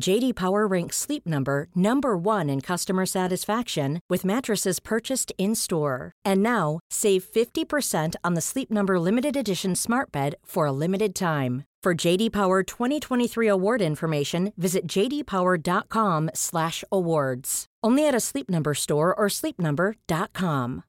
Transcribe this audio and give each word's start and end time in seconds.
JD 0.00 0.34
Power 0.34 0.66
ranks 0.66 0.96
Sleep 0.96 1.24
Number 1.26 1.68
number 1.74 2.16
1 2.16 2.48
in 2.50 2.60
customer 2.60 3.06
satisfaction 3.06 4.00
with 4.10 4.24
mattresses 4.24 4.80
purchased 4.80 5.32
in-store. 5.38 6.10
And 6.24 6.42
now, 6.42 6.80
save 6.90 7.22
50% 7.24 8.16
on 8.24 8.34
the 8.34 8.40
Sleep 8.40 8.68
Number 8.70 8.98
limited 8.98 9.36
edition 9.36 9.76
Smart 9.76 10.10
Bed 10.10 10.34
for 10.44 10.66
a 10.66 10.72
limited 10.72 11.14
time. 11.14 11.64
For 11.82 11.94
JD 11.94 12.32
Power 12.32 12.62
2023 12.62 13.48
award 13.48 13.80
information, 13.80 14.52
visit 14.58 14.86
jdpower.com/awards. 14.86 17.66
Only 17.82 18.06
at 18.06 18.14
a 18.14 18.20
Sleep 18.20 18.50
Number 18.50 18.74
store 18.74 19.14
or 19.14 19.28
sleepnumber.com. 19.28 20.82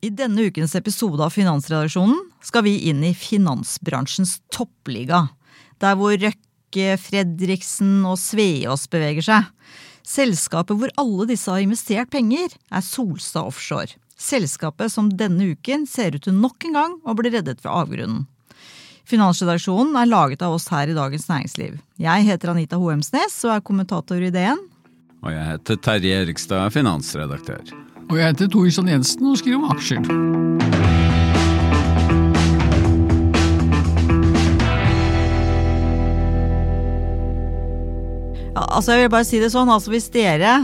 I 0.00 0.10
denne 0.14 0.44
ukens 0.46 0.76
episode 0.78 1.20
av 1.20 1.32
Finansredaksjonen 1.34 2.20
skal 2.46 2.62
vi 2.62 2.76
inn 2.86 3.00
i 3.02 3.10
finansbransjens 3.18 4.36
toppliga, 4.54 5.24
der 5.82 5.96
hvor 5.98 6.14
Fredriksen 6.74 8.02
og 8.06 8.18
Sveås 8.20 8.88
beveger 8.90 9.24
seg. 9.24 9.46
Selskapet 10.08 10.78
hvor 10.78 10.92
alle 11.00 11.26
disse 11.28 11.50
har 11.52 11.60
investert 11.60 12.10
penger, 12.12 12.52
er 12.72 12.84
Solstad 12.84 13.48
Offshore. 13.48 13.96
Selskapet 14.18 14.90
som 14.92 15.10
denne 15.14 15.52
uken 15.54 15.86
ser 15.86 16.16
ut 16.16 16.24
til 16.26 16.34
nok 16.34 16.64
en 16.68 16.74
gang 16.78 16.96
å 17.06 17.14
bli 17.18 17.30
reddet 17.34 17.62
fra 17.62 17.76
avgrunnen. 17.82 18.26
Finansredaksjonen 19.08 19.96
er 19.96 20.10
laget 20.10 20.42
av 20.44 20.58
oss 20.58 20.68
her 20.68 20.90
i 20.90 20.96
Dagens 20.96 21.28
Næringsliv. 21.30 21.78
Jeg 21.96 22.26
heter 22.28 22.52
Anita 22.52 22.76
Hoemsnes 22.76 23.38
og 23.46 23.54
er 23.54 23.64
kommentator 23.64 24.20
i 24.20 24.32
DN. 24.34 24.60
Og 25.24 25.32
jeg 25.32 25.48
heter 25.54 25.80
Terje 25.86 26.20
Erikstad, 26.26 26.68
finansredaktør. 26.76 27.72
Og 28.08 28.16
jeg 28.20 28.34
heter 28.34 28.52
Torisson 28.52 28.88
Jensen 28.92 29.32
og 29.32 29.40
skriver 29.40 29.64
om 29.64 29.72
aksjer. 29.72 30.97
Altså 38.64 38.94
jeg 38.94 39.06
vil 39.06 39.12
bare 39.12 39.26
si 39.28 39.40
det 39.42 39.50
sånn, 39.52 39.70
altså 39.72 39.92
Hvis 39.92 40.10
dere, 40.14 40.58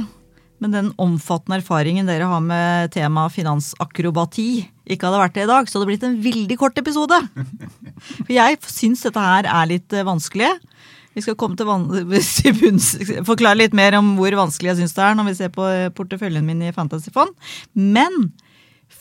med 0.63 0.73
den 0.77 0.93
omfattende 1.03 1.59
erfaringen 1.61 2.09
dere 2.09 2.29
har 2.31 2.43
med 2.45 2.93
temaet 2.95 3.35
finansakrobati, 3.35 4.51
ikke 4.85 5.09
hadde 5.09 5.23
vært 5.23 5.37
det 5.37 5.45
i 5.47 5.51
dag, 5.51 5.69
så 5.69 5.77
hadde 5.79 5.85
det 5.85 5.93
blitt 5.93 6.07
en 6.09 6.21
veldig 6.25 6.59
kort 6.61 6.79
episode. 6.81 7.19
For 8.21 8.33
jeg 8.33 8.61
syns 8.69 9.05
dette 9.07 9.25
her 9.25 9.49
er 9.51 9.71
litt 9.71 9.97
eh, 9.97 10.07
vanskelig. 10.07 10.51
Vi 11.15 11.23
skal 11.23 11.37
komme 11.39 11.57
til, 11.57 11.69
forklare 13.31 13.61
litt 13.61 13.77
mer 13.77 13.99
om 14.01 14.15
hvor 14.19 14.35
vanskelig 14.39 14.73
jeg 14.73 14.83
syns 14.83 14.97
det 14.97 15.05
er 15.07 15.19
når 15.19 15.29
vi 15.29 15.37
ser 15.39 15.53
på 15.55 15.67
eh, 15.69 15.93
porteføljen 15.95 16.47
min 16.47 16.65
i 16.67 16.73
Fantasyfond. 16.75 17.33
Men 17.75 18.33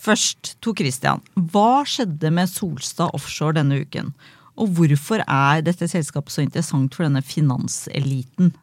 først, 0.04 0.56
To 0.64 0.76
Christian. 0.78 1.24
Hva 1.36 1.84
skjedde 1.90 2.32
med 2.34 2.52
Solstad 2.52 3.14
Offshore 3.18 3.58
denne 3.60 3.82
uken? 3.84 4.14
Og 4.62 4.76
hvorfor 4.78 5.24
er 5.26 5.64
dette 5.66 5.88
selskapet 5.90 6.34
så 6.34 6.44
interessant 6.44 6.94
for 6.94 7.08
denne 7.08 7.24
finanseliten? 7.26 8.54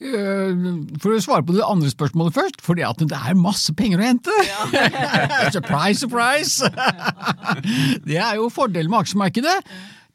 Eh, 0.00 0.52
For 1.02 1.12
å 1.12 1.20
svare 1.20 1.44
på 1.44 1.52
det 1.52 1.66
andre 1.66 1.90
spørsmålet 1.92 2.36
først, 2.38 2.62
fordi 2.64 2.84
at 2.88 3.02
det 3.04 3.16
er 3.16 3.36
masse 3.36 3.74
penger 3.76 4.00
å 4.00 4.06
hente! 4.08 4.36
surprise, 5.56 6.00
surprise! 6.00 6.70
det 8.08 8.16
er 8.16 8.38
jo 8.40 8.48
fordelen 8.52 8.90
med 8.92 9.02
aksjemarkedet. 9.04 9.58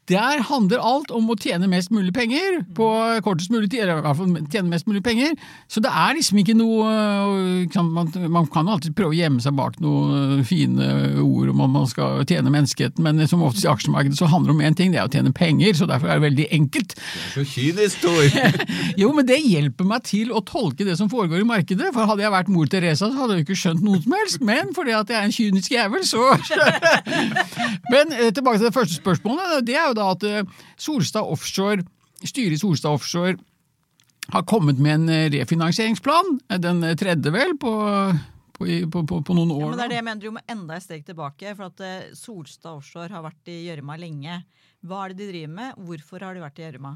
Der 0.06 0.42
handler 0.46 0.82
alt 0.86 1.10
om 1.14 1.26
å 1.32 1.36
tjene 1.40 1.66
mest 1.70 1.90
mulig 1.90 2.12
penger 2.14 2.60
på 2.76 2.86
kortest 3.26 3.50
mulig 3.50 3.70
tid, 3.72 3.82
eller 3.82 3.98
i 3.98 4.04
hvert 4.04 4.18
fall 4.20 4.36
tjene 4.52 4.70
mest 4.70 4.86
mulig 4.86 5.02
penger. 5.02 5.32
Så 5.66 5.82
det 5.82 5.90
er 5.90 6.14
liksom 6.14 6.38
ikke 6.42 6.54
noe 6.54 6.92
man, 7.90 8.12
man 8.30 8.46
kan 8.52 8.68
alltid 8.70 8.94
prøve 8.96 9.14
å 9.14 9.18
gjemme 9.18 9.42
seg 9.42 9.56
bak 9.58 9.80
noen 9.82 10.44
fine 10.46 10.86
ord 11.22 11.50
om 11.50 11.64
at 11.64 11.72
man 11.74 11.88
skal 11.90 12.22
tjene 12.28 12.52
menneskeheten, 12.54 13.02
men 13.02 13.24
som 13.26 13.42
oftest 13.46 13.66
i 13.66 13.70
aksjemarkedet 13.72 14.18
så 14.20 14.28
handler 14.30 14.52
det 14.52 14.56
om 14.56 14.64
én 14.68 14.78
ting, 14.78 14.94
det 14.94 15.00
er 15.02 15.08
å 15.08 15.12
tjene 15.12 15.34
penger, 15.34 15.74
så 15.78 15.88
derfor 15.90 16.12
er 16.12 16.20
det 16.20 16.26
veldig 16.28 16.46
enkelt. 16.60 16.94
Det 16.96 17.02
er 17.02 17.34
Så 17.34 17.46
kynisk, 17.56 18.06
Tor! 18.06 18.22
Jo, 19.00 19.10
men 19.16 19.26
det 19.28 19.40
hjelper 19.42 19.88
meg 19.88 20.04
til 20.06 20.30
å 20.32 20.40
tolke 20.46 20.86
det 20.86 20.94
som 21.00 21.10
foregår 21.12 21.42
i 21.42 21.48
markedet, 21.48 21.90
for 21.94 22.08
hadde 22.08 22.24
jeg 22.24 22.34
vært 22.34 22.52
mor 22.52 22.70
Teresa, 22.70 23.10
så 23.10 23.18
hadde 23.18 23.36
jeg 23.36 23.42
jo 23.42 23.46
ikke 23.48 23.58
skjønt 23.64 23.84
noe 23.84 24.00
som 24.04 24.14
helst, 24.16 24.40
men 24.46 24.72
fordi 24.76 24.94
at 24.96 25.10
jeg 25.10 25.18
er 25.18 25.28
en 25.28 25.34
kynisk 25.34 25.74
jævel, 25.74 26.06
så 26.06 26.22
Men 27.92 28.14
eh, 28.14 28.30
tilbake 28.34 28.60
til 28.60 28.68
det 28.68 28.74
første 28.74 28.96
spørsmålet, 28.98 29.66
det 29.66 29.76
er 29.76 29.90
jo 29.90 29.95
da 29.96 30.10
at 30.14 30.24
eh, 30.26 30.56
Solstad 30.80 31.26
Offshore, 31.26 31.84
styret 32.22 32.56
i 32.56 32.60
Solstad 32.60 32.96
Offshore 32.96 33.36
har 34.32 34.46
kommet 34.48 34.80
med 34.82 35.00
en 35.00 35.12
eh, 35.12 35.28
refinansieringsplan, 35.34 36.38
eh, 36.50 36.60
den 36.62 36.82
tredje 36.98 37.32
vel, 37.34 37.56
på, 37.60 37.72
på, 38.56 38.68
på, 38.92 39.04
på, 39.06 39.22
på 39.22 39.38
noen 39.38 39.54
år. 39.56 39.64
Ja, 39.64 39.70
men 39.72 39.80
det 39.80 39.86
er 39.86 39.94
det 39.94 40.00
jeg 40.00 40.08
mener, 40.10 40.24
Du 40.26 40.36
må 40.36 40.44
enda 40.56 40.78
et 40.78 40.86
steg 40.86 41.06
tilbake. 41.06 41.56
For 41.58 41.70
at 41.70 42.16
Solstad 42.18 42.76
Offshore 42.76 43.12
har 43.14 43.26
vært 43.26 43.52
i 43.52 43.62
gjørma 43.68 43.98
lenge. 44.00 44.42
Hva 44.86 45.02
er 45.04 45.12
det 45.12 45.24
de 45.24 45.32
driver 45.32 45.52
med? 45.56 45.74
Hvorfor 45.88 46.22
har 46.22 46.36
de 46.36 46.42
vært 46.44 46.60
i 46.60 46.64
gjørma? 46.66 46.92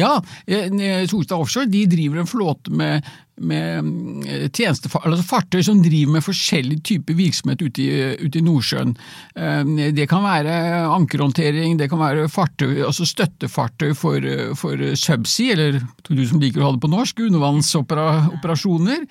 Ja, 0.00 0.14
eh, 0.48 1.04
Solstad 1.10 1.36
Offshore 1.36 1.68
de 1.70 1.82
driver 1.90 2.22
en 2.22 2.28
flåte 2.30 2.72
med, 2.72 3.04
med 3.44 4.24
eh, 4.24 4.46
altså 4.48 5.26
fartøy 5.28 5.60
som 5.66 5.82
driver 5.84 6.16
med 6.16 6.24
forskjellig 6.24 6.78
type 6.86 7.16
virksomhet 7.18 7.60
ute 7.66 7.84
i, 7.84 7.88
ute 8.24 8.40
i 8.40 8.44
Nordsjøen. 8.46 8.94
Eh, 9.36 9.72
Det 9.98 10.08
kan 10.10 10.24
være 10.24 10.56
ankerhåndtering, 10.94 11.76
det 11.80 11.90
kan 11.92 12.00
være 12.00 12.28
fartøy, 12.32 12.78
altså 12.86 13.04
støttefartøy 13.08 13.92
for, 13.98 14.28
for 14.60 14.84
subsea, 14.96 15.52
eller 15.58 15.82
du 16.08 16.24
som 16.26 16.40
liker 16.40 16.62
å 16.62 16.70
ha 16.70 16.76
det 16.76 16.84
på 16.84 16.92
norsk, 16.92 17.24
undervannsoperasjoner. 17.28 19.04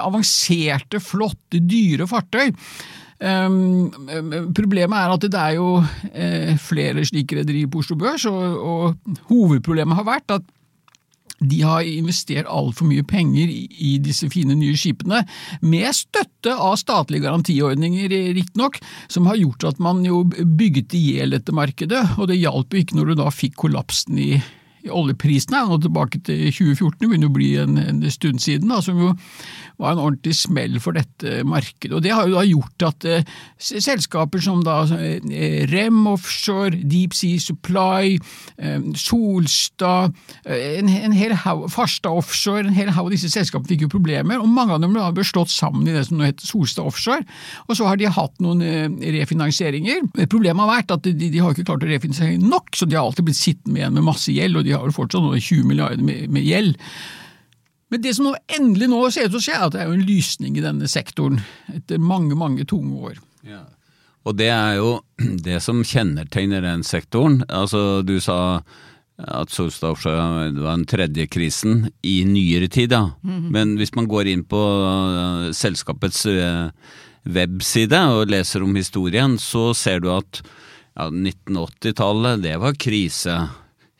Avanserte, 0.00 0.98
flotte, 1.02 1.62
dyre 1.62 2.06
fartøy. 2.10 2.50
Um, 3.20 3.90
problemet 4.56 4.96
er 4.96 5.12
at 5.12 5.24
det 5.26 5.36
er 5.36 5.58
jo 5.58 5.74
eh, 6.14 6.54
flere 6.56 7.04
slike 7.04 7.36
rederier 7.36 7.68
på 7.68 7.82
Oslo 7.82 7.98
Børs, 8.00 8.24
og, 8.24 8.96
hovedproblemet 9.28 9.98
har 9.98 10.08
vært 10.08 10.38
at 10.38 10.48
de 11.40 11.62
har 11.64 11.84
investert 11.88 12.48
altfor 12.52 12.88
mye 12.88 13.04
penger 13.08 13.48
i 13.48 13.94
disse 14.04 14.28
fine 14.32 14.56
nye 14.56 14.76
skipene, 14.76 15.22
med 15.64 15.88
støtte 15.96 16.52
av 16.52 16.76
statlige 16.80 17.24
garantiordninger, 17.24 18.12
riktignok, 18.36 18.76
som 19.08 19.28
har 19.28 19.40
gjort 19.40 19.70
at 19.72 19.80
man 19.80 20.04
jo 20.04 20.22
bygget 20.28 20.96
i 20.96 21.04
hjel 21.14 21.36
dette 21.36 21.54
markedet, 21.56 22.02
og 22.18 22.28
det 22.28 22.40
hjalp 22.40 22.72
jo 22.72 22.84
ikke 22.84 22.98
når 22.98 23.12
du 23.12 23.20
da 23.22 23.32
fikk 23.32 23.56
kollapsen 23.64 24.20
i, 24.20 24.34
i 24.86 24.92
oljeprisene, 24.92 25.64
nå 25.68 25.80
tilbake 25.82 26.22
til 26.26 26.46
2014, 26.48 26.98
det 27.00 27.10
begynner 27.10 27.30
å 27.30 27.34
bli 27.36 27.50
en, 27.60 27.76
en 27.82 28.00
stund 28.12 28.40
siden, 28.42 28.70
da, 28.72 28.80
som 28.84 29.00
jo 29.00 29.12
var 29.80 29.94
en 29.94 30.02
ordentlig 30.02 30.36
smell 30.36 30.78
for 30.82 30.96
dette 30.96 31.40
markedet. 31.48 31.92
Og 31.96 32.04
Det 32.04 32.12
har 32.14 32.28
jo 32.28 32.36
da 32.36 32.44
gjort 32.46 32.86
at 32.88 33.06
eh, 33.08 33.36
selskaper 33.60 34.42
som 34.44 34.62
da 34.64 34.82
eh, 34.96 35.64
Rem 35.70 36.02
Offshore, 36.10 36.76
Deep 36.90 37.16
Sea 37.16 37.40
Supply, 37.40 38.18
eh, 38.60 38.90
Solstad, 39.00 40.16
eh, 40.44 40.78
en, 40.80 40.88
en 40.88 41.16
hel 41.16 41.36
haug, 41.44 41.66
Farstad 41.72 42.20
Offshore, 42.20 42.66
en 42.66 42.76
hel 42.76 42.92
haug 42.96 43.10
av 43.10 43.14
disse 43.14 43.30
selskapene 43.32 43.72
fikk 43.72 43.86
jo 43.86 43.92
problemer, 43.92 44.40
og 44.40 44.50
mange 44.50 44.76
av 44.76 44.82
dem 44.84 44.94
ble 44.94 45.26
slått 45.26 45.52
sammen 45.52 45.88
i 45.88 45.94
det 45.94 46.06
som 46.08 46.20
nå 46.20 46.28
heter 46.28 46.46
Solstad 46.46 46.86
Offshore. 46.86 47.24
Og 47.68 47.78
så 47.78 47.88
har 47.88 47.98
de 48.00 48.10
hatt 48.10 48.42
noen 48.42 48.62
eh, 48.64 48.86
refinansieringer. 49.18 50.06
Problemet 50.30 50.64
har 50.64 50.72
vært 50.76 50.94
at 50.96 51.08
de, 51.08 51.30
de 51.32 51.42
har 51.42 51.54
ikke 51.54 51.66
klart 51.68 51.86
å 51.86 51.90
refinansiere 51.90 52.38
nok, 52.40 52.72
så 52.76 52.88
de 52.88 52.98
har 52.98 53.08
alltid 53.08 53.28
blitt 53.28 53.40
sittende 53.40 53.82
igjen 53.82 53.96
med 53.96 54.06
masse 54.06 54.32
gjeld, 54.34 54.60
og 54.60 54.68
de 54.68 54.69
har 54.76 54.84
vel 54.86 54.94
fortsatt 54.96 55.24
noe 55.24 55.40
20 55.40 55.66
milliarder 55.68 56.04
med, 56.04 56.28
med 56.32 56.46
gjeld. 56.46 56.78
Men 57.90 58.04
det 58.04 58.14
som 58.16 58.28
nå 58.28 58.36
endelig 58.54 58.88
nå 58.90 59.00
ser 59.10 59.26
ut 59.26 59.34
til 59.34 59.40
å 59.40 59.44
skje, 59.44 59.56
er 59.56 59.66
at 59.66 59.74
det 59.74 59.82
er 59.82 59.90
jo 59.90 59.98
en 59.98 60.06
lysning 60.06 60.56
i 60.58 60.64
denne 60.64 60.90
sektoren 60.90 61.40
etter 61.74 62.02
mange, 62.02 62.38
mange 62.38 62.66
tunge 62.70 63.10
år. 63.10 63.18
Ja. 63.46 63.64
Og 64.28 64.36
det 64.38 64.50
er 64.52 64.78
jo 64.78 65.00
det 65.46 65.58
som 65.64 65.82
kjennetegner 65.86 66.64
den 66.64 66.86
sektoren. 66.86 67.42
Altså, 67.48 68.00
du 68.06 68.18
sa 68.22 68.62
at 69.20 69.52
Solstad 69.52 69.92
Offshore 69.92 70.48
var 70.56 70.78
den 70.78 70.86
tredje 70.88 71.26
krisen 71.28 71.90
i 72.06 72.22
nyere 72.24 72.70
tid, 72.72 72.94
ja. 72.94 73.10
Men 73.20 73.74
hvis 73.76 73.92
man 73.92 74.08
går 74.08 74.30
inn 74.32 74.46
på 74.48 74.60
eh, 74.88 75.50
selskapets 75.52 76.24
eh, 76.30 76.70
webside 77.28 78.00
og 78.14 78.30
leser 78.32 78.64
om 78.64 78.78
historien, 78.78 79.36
så 79.36 79.74
ser 79.76 80.00
du 80.00 80.08
at 80.14 80.40
ja, 80.96 81.10
1980-tallet, 81.10 82.40
det 82.46 82.56
var 82.62 82.78
krise. 82.80 83.36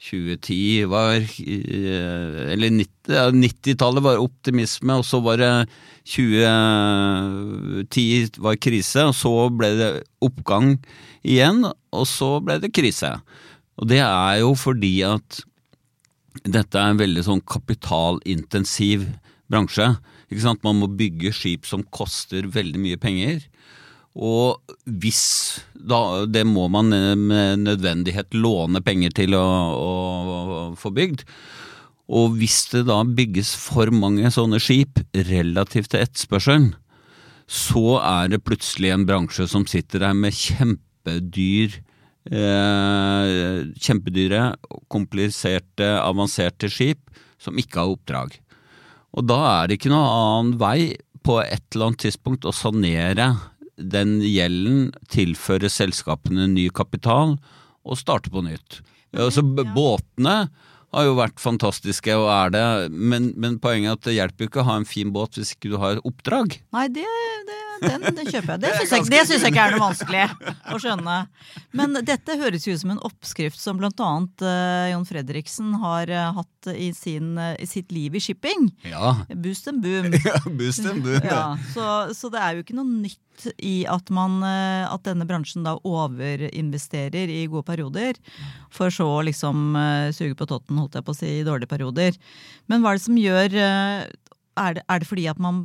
2010 0.00 0.86
var 0.88 1.20
eh, 1.20 2.52
Eller 2.54 2.72
90 2.72 3.00
ja, 3.10 3.26
90-tallet 3.34 4.04
var 4.04 4.20
optimisme, 4.22 4.94
og 5.00 5.06
så 5.06 5.20
var 5.24 5.36
det 5.40 5.68
2010 6.10 8.40
var 8.42 8.56
krise, 8.62 9.04
og 9.08 9.14
så 9.16 9.48
ble 9.52 9.68
det 9.78 9.90
oppgang 10.24 10.78
igjen, 11.26 11.64
og 11.66 12.06
så 12.08 12.40
ble 12.44 12.58
det 12.62 12.74
krise. 12.76 13.20
Og 13.80 13.88
det 13.90 14.00
er 14.04 14.36
jo 14.42 14.54
fordi 14.58 15.02
at 15.06 15.28
dette 16.46 16.78
er 16.78 16.88
en 16.92 17.00
veldig 17.00 17.22
sånn 17.26 17.42
kapitalintensiv 17.42 19.00
bransje. 19.50 19.96
Man 20.62 20.78
må 20.78 20.86
bygge 20.94 21.32
skip 21.34 21.66
som 21.66 21.82
koster 21.90 22.46
veldig 22.46 22.80
mye 22.80 22.96
penger. 23.00 23.40
Og 24.18 24.58
hvis 24.84 25.62
da, 25.74 26.26
Det 26.26 26.42
må 26.44 26.66
man 26.68 26.90
med 26.90 27.62
nødvendighet 27.62 28.34
låne 28.34 28.82
penger 28.82 29.14
til 29.14 29.34
å, 29.38 29.46
å, 29.70 30.76
få 30.76 30.90
bygd. 30.92 31.24
Og 32.10 32.34
hvis 32.40 32.66
det 32.72 32.88
da 32.88 33.04
bygges 33.06 33.54
for 33.54 33.90
mange 33.94 34.28
sånne 34.34 34.58
skip 34.60 34.98
relativt 35.14 35.92
til 35.94 36.02
etterspørselen, 36.02 36.72
så 37.46 38.00
er 38.02 38.30
det 38.30 38.42
plutselig 38.46 38.90
en 38.94 39.06
bransje 39.06 39.46
som 39.50 39.64
sitter 39.66 40.02
der 40.04 40.14
med 40.14 40.34
kjempedyr 40.34 41.78
eh, 42.30 43.62
Kjempedyre, 43.80 44.42
kompliserte, 44.90 45.88
avanserte 46.02 46.70
skip 46.70 47.10
som 47.40 47.58
ikke 47.58 47.80
har 47.80 47.94
oppdrag. 47.94 48.36
Og 49.16 49.26
da 49.26 49.38
er 49.54 49.70
det 49.70 49.78
ikke 49.78 49.90
noen 49.94 50.10
annen 50.10 50.58
vei 50.60 50.98
på 51.26 51.40
et 51.42 51.64
eller 51.74 51.90
annet 51.90 52.04
tidspunkt 52.06 52.46
å 52.46 52.54
sanere 52.54 53.32
den 53.80 54.18
gjelden, 54.24 54.90
tilføre 55.10 55.70
selskapene 55.72 56.48
ny 56.52 56.68
kapital 56.74 57.36
og 57.84 57.98
starte 58.00 58.32
på 58.32 58.44
nytt. 58.44 58.80
Altså, 59.16 59.42
båtene 59.42 60.50
har 60.90 61.06
jo 61.06 61.16
vært 61.18 61.38
fantastiske 61.42 62.14
og 62.18 62.28
er 62.32 62.52
det, 62.54 62.66
men, 62.90 63.30
men 63.38 63.58
poenget 63.62 63.92
er 63.92 63.96
at 63.98 64.06
det 64.08 64.16
hjelper 64.16 64.44
jo 64.44 64.50
ikke 64.50 64.62
å 64.64 64.68
ha 64.72 64.78
en 64.80 64.88
fin 64.88 65.12
båt 65.14 65.38
hvis 65.38 65.54
ikke 65.54 65.70
du 65.70 65.76
har 65.78 65.96
et 65.96 66.06
oppdrag. 66.08 66.56
Nei, 66.74 66.86
det, 66.90 67.06
det, 67.46 67.58
den, 67.84 68.06
den 68.08 68.26
kjøper 68.26 68.56
jeg. 68.56 68.60
Det 68.64 68.72
syns 68.80 68.92
jeg, 68.92 69.10
det 69.12 69.20
synes 69.28 69.44
jeg 69.44 69.54
ikke 69.54 69.66
er 69.68 69.76
noe 69.76 69.84
vanskelig 69.88 70.24
å 70.74 70.80
skjønne. 70.82 71.16
Men 71.78 72.00
dette 72.06 72.38
høres 72.40 72.66
ut 72.66 72.82
som 72.82 72.94
en 72.96 73.02
oppskrift 73.06 73.62
som 73.62 73.80
annet 73.80 74.44
uh, 74.44 74.90
Jon 74.90 75.06
Fredriksen 75.08 75.72
har 75.84 76.10
uh, 76.10 76.40
hatt 76.40 76.72
i, 76.74 76.90
sin, 76.96 77.32
uh, 77.38 77.54
i, 77.54 77.70
sitt 77.70 77.94
liv 77.94 78.18
i 78.18 78.22
shipping. 78.22 78.68
Ja. 78.90 79.14
Boost 79.30 79.70
and 79.70 79.84
boom. 79.84 80.10
ja, 80.26 80.42
boost 80.46 80.86
and 80.90 81.06
boom. 81.06 81.22
Ja, 81.22 81.54
så, 81.74 81.86
så 82.16 82.32
det 82.34 82.42
er 82.42 82.58
jo 82.58 82.66
ikke 82.66 82.78
noe 82.80 82.88
nytt 82.90 83.20
i 83.58 83.84
at, 83.90 84.10
man, 84.14 84.40
at 84.44 85.04
denne 85.06 85.26
bransjen 85.28 85.66
da 85.66 85.76
overinvesterer 85.86 87.32
i 87.32 87.44
gode 87.50 87.66
perioder, 87.68 88.18
for 88.72 88.92
så 88.94 89.08
å 89.18 89.24
liksom 89.26 89.76
suge 90.16 90.36
på 90.38 90.48
totten, 90.50 90.78
holdt 90.80 90.98
jeg 90.98 91.06
på 91.06 91.14
å 91.14 91.18
si, 91.18 91.30
i 91.40 91.46
dårlige 91.46 91.72
perioder. 91.72 92.18
Men 92.70 92.82
hva 92.82 92.94
er 92.94 93.00
det 93.00 93.06
som 93.06 93.20
gjør 93.20 93.60
Er 93.60 94.74
det, 94.76 94.82
er 94.84 95.00
det 95.00 95.08
fordi 95.08 95.28
at 95.30 95.38
man 95.40 95.62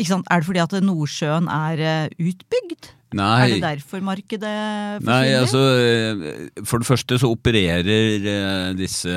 er 0.00 0.40
det 0.40 0.46
fordi 0.46 0.62
at 0.62 0.74
Nordsjøen 0.84 1.48
er 1.52 1.82
eh, 1.84 2.14
utbygd? 2.18 2.90
Nei. 3.18 3.42
Er 3.42 3.52
det 3.54 3.62
derfor 3.64 4.04
markedet 4.06 4.54
forsvinner? 5.02 5.08
Nei, 5.10 5.34
altså 5.34 5.62
eh, 5.82 6.64
For 6.64 6.80
det 6.82 6.88
første 6.88 7.18
så 7.18 7.32
opererer 7.34 8.30
eh, 8.30 8.70
disse 8.78 9.10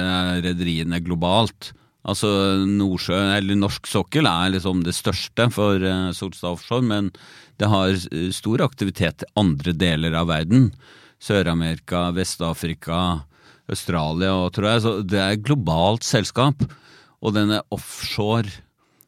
rederiene 0.44 1.00
globalt. 1.06 1.72
Altså 2.04 2.28
Nordsjø, 2.68 3.16
eller 3.38 3.56
norsk 3.56 3.88
sokkel 3.88 4.28
er 4.28 4.58
liksom 4.58 4.82
det 4.84 4.92
største 4.98 5.46
for 5.56 5.80
Solstad 6.12 6.58
Offshore, 6.58 6.84
men 6.84 7.14
det 7.62 7.70
har 7.72 7.96
stor 8.36 8.66
aktivitet 8.66 9.24
i 9.24 9.30
andre 9.40 9.72
deler 9.72 10.18
av 10.20 10.28
verden. 10.28 10.74
Sør-Amerika, 11.24 12.10
Vest-Afrika, 12.12 13.24
Australia 13.72 14.34
og 14.36 14.52
tror 14.56 14.68
jeg. 14.70 14.82
Så 14.84 14.92
det 15.08 15.20
er 15.22 15.32
et 15.36 15.46
globalt 15.46 16.04
selskap. 16.08 16.64
Og 17.24 17.30
den 17.38 17.52
er 17.56 17.68
offshore 17.72 18.52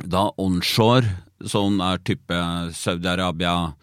da 0.10 0.28
onshore, 0.42 1.10
som 1.46 1.82
er 1.86 2.02
type 2.06 2.38
Saudi-Arabia, 2.74 3.74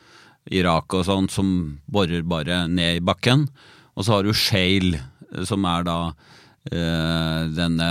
Irak 0.53 0.93
og 0.93 1.07
sånn, 1.07 1.31
som 1.33 1.49
borer 1.87 2.27
bare 2.27 2.65
ned 2.69 2.99
i 2.99 3.05
bakken. 3.05 3.47
Og 3.95 4.05
så 4.05 4.17
har 4.17 4.27
du 4.27 4.35
shale, 4.35 5.03
som 5.47 5.67
er 5.71 5.91
da 5.91 5.99
Uh, 6.65 7.45
denne 7.53 7.87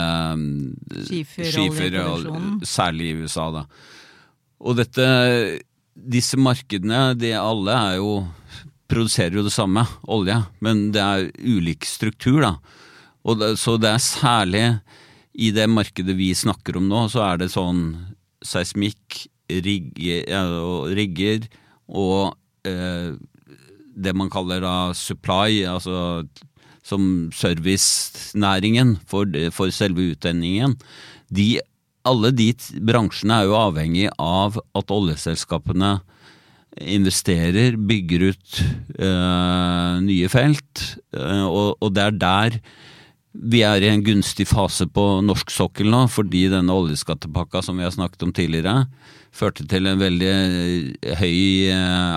skifer, 1.06 1.94
særlig 2.66 3.12
i 3.12 3.18
USA. 3.22 3.44
da. 3.54 3.62
Og 4.66 4.80
dette, 4.80 5.06
disse 5.94 6.40
markedene, 6.42 7.12
de 7.14 7.36
alle 7.38 7.76
er 7.78 8.00
jo 8.00 8.24
produserer 8.90 9.38
jo 9.38 9.46
det 9.46 9.54
samme, 9.54 9.86
olje, 10.12 10.40
men 10.64 10.88
det 10.94 11.04
er 11.04 11.30
ulik 11.38 11.86
struktur, 11.88 12.42
da. 12.44 12.56
Det, 13.24 13.54
så 13.60 13.78
det 13.80 13.90
er 13.94 14.04
særlig 14.04 14.66
i 15.34 15.52
det 15.56 15.68
markedet 15.72 16.16
vi 16.18 16.34
snakker 16.36 16.78
om 16.78 16.90
nå, 16.90 17.06
så 17.10 17.24
er 17.25 17.42
det 17.42 17.54
sånn 17.54 17.86
seismikk, 18.44 19.24
rigger, 19.64 21.46
og 21.94 22.34
eh, 22.68 23.14
det 23.94 24.14
man 24.18 24.31
kaller 24.34 24.64
da 24.64 24.75
supply, 24.98 25.64
altså 25.70 26.24
som 26.84 27.30
servicenæringen 27.31 28.98
for, 29.08 29.30
for 29.56 29.72
selve 29.72 30.12
utdenningen, 30.14 30.75
de 31.31 31.62
alle 32.04 32.34
de 32.36 32.50
bransjene 32.84 33.38
er 33.40 33.48
jo 33.48 33.56
avhengig 33.56 34.10
av 34.20 34.58
at 34.75 34.92
oljeselskapene 34.92 35.96
investerer, 36.74 37.78
bygger 37.78 38.25
ut 38.34 38.60
eh, 38.98 40.02
nye 40.04 40.31
felt, 40.31 40.84
eh, 41.16 41.46
og, 41.46 41.78
og, 41.80 41.94
det 41.96 42.04
er 42.04 42.18
der 42.18 42.58
vi 43.34 43.64
er 43.66 43.82
i 43.82 43.90
en 43.90 44.04
gunstig 44.06 44.46
fase 44.50 44.86
på 44.86 45.04
norsk 45.26 45.52
sokkel 45.52 45.90
nå, 45.90 46.06
fordi 46.12 46.46
denne 46.54 46.74
oljeskattepakka 46.74 47.64
som 47.66 47.80
vi 47.80 47.86
har 47.88 47.94
snakket 47.96 48.26
om 48.28 48.34
tidligere, 48.36 48.86
førte 49.34 49.66
til 49.66 49.90
en 49.90 49.98
veldig 49.98 50.34
høy 51.18 51.72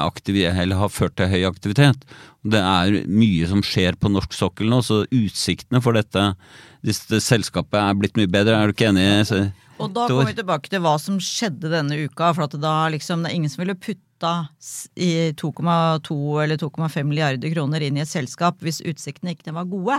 aktivitet, 0.04 0.58
eller 0.60 0.82
har 0.82 0.92
ført 0.92 1.16
til 1.16 1.30
høy 1.32 1.46
aktivitet. 1.48 2.04
Det 2.46 2.60
er 2.60 2.98
mye 3.08 3.48
som 3.48 3.64
skjer 3.64 3.96
på 3.96 4.12
norsk 4.12 4.36
sokkel 4.36 4.68
nå, 4.70 4.82
så 4.84 5.04
utsiktene 5.08 5.80
for 5.82 5.96
dette, 5.96 6.28
dette 6.84 7.22
selskapet 7.24 7.80
er 7.80 7.96
blitt 7.96 8.20
mye 8.20 8.30
bedre. 8.30 8.58
Er 8.60 8.68
du 8.68 8.76
ikke 8.76 8.92
enig? 8.92 9.08
Så 9.30 9.46
og 9.76 9.92
da 9.92 10.06
kommer 10.08 10.30
vi 10.30 10.36
tilbake 10.38 10.70
til 10.72 10.80
hva 10.84 10.94
som 11.00 11.18
skjedde 11.20 11.72
denne 11.72 11.98
uka. 12.06 12.30
For 12.36 12.46
at 12.46 12.56
da 12.60 12.76
liksom, 12.92 13.24
det 13.24 13.32
er 13.32 13.38
ingen 13.40 13.52
som 13.52 13.64
ville 13.64 13.76
putta 13.76 14.34
2,2 14.56 16.16
eller 16.44 16.60
2,5 16.60 17.02
milliarder 17.04 17.52
kroner 17.52 17.84
inn 17.84 17.98
i 17.98 18.04
et 18.04 18.12
selskap 18.12 18.62
hvis 18.64 18.80
utsiktene 18.84 19.36
ikke 19.36 19.56
var 19.56 19.68
gode. 19.68 19.98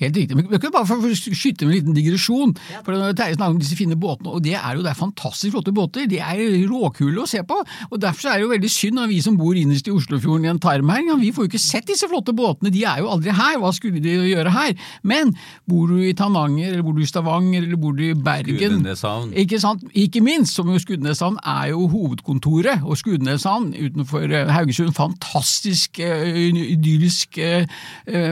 Helt 0.00 0.16
riktig. 0.16 0.36
Men 0.38 0.48
vi 0.50 0.60
kan 0.62 0.72
bare 0.74 0.88
få 0.88 1.12
skyte 1.12 1.66
med 1.66 1.74
en 1.74 1.78
liten 1.78 1.96
digresjon. 1.96 2.54
for 2.84 3.12
Terje 3.12 3.36
snakker 3.36 3.56
om 3.56 3.60
disse 3.60 3.76
fine 3.76 3.96
båtene, 3.98 4.32
og 4.32 4.42
det 4.44 4.56
er 4.58 4.76
jo 4.76 4.82
det 4.82 4.92
er 4.92 4.98
fantastisk 4.98 5.56
flotte 5.56 5.74
båter. 5.74 6.08
De 6.10 6.18
er 6.22 6.42
råkule 6.70 7.22
å 7.22 7.28
se 7.28 7.42
på. 7.46 7.58
og 7.90 8.00
Derfor 8.00 8.30
er 8.30 8.40
det 8.40 8.46
jo 8.46 8.52
veldig 8.52 8.72
synd 8.72 9.02
at 9.02 9.10
vi 9.10 9.20
som 9.22 9.36
bor 9.38 9.56
innerst 9.58 9.88
i 9.88 9.94
Oslofjorden 9.94 10.46
i 10.46 10.52
en 10.52 10.62
tarm 10.62 10.90
her, 10.90 11.02
vi 11.20 11.32
får 11.34 11.46
jo 11.46 11.50
ikke 11.52 11.62
sett 11.62 11.86
disse 11.86 12.08
flotte 12.08 12.34
båtene. 12.34 12.72
De 12.72 12.84
er 12.88 13.02
jo 13.02 13.10
aldri 13.12 13.34
her. 13.36 13.58
Hva 13.62 13.72
skulle 13.74 14.00
de 14.02 14.14
gjøre 14.32 14.52
her? 14.54 14.74
Men 15.02 15.34
bor 15.68 15.90
du 15.90 16.00
i 16.02 16.14
Tananger, 16.16 16.72
eller 16.72 16.84
bor 16.86 16.96
du 16.96 17.02
i 17.04 17.08
Stavanger, 17.08 17.62
eller 17.62 17.80
bor 17.80 17.94
du 17.96 18.04
i 18.08 18.14
Bergen 18.14 18.82
Skudeneshavn. 18.82 19.32
Ikke 19.38 19.60
sant? 19.62 19.84
Ikke 19.94 20.22
minst, 20.24 20.56
som 20.56 20.70
jo 20.72 20.80
Skudeneshavn 20.82 21.38
er 21.44 21.72
jo 21.72 21.86
hovedkontoret, 21.92 22.82
og 22.82 22.98
Skudeneshavn 22.98 23.72
utenfor 23.76 24.26
eh, 24.30 24.52
Haugesund, 24.52 24.94
fantastisk 24.96 26.00
eh, 26.02 26.32
idyllisk 26.76 27.38
eh, 27.38 27.66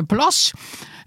plass. 0.09 0.51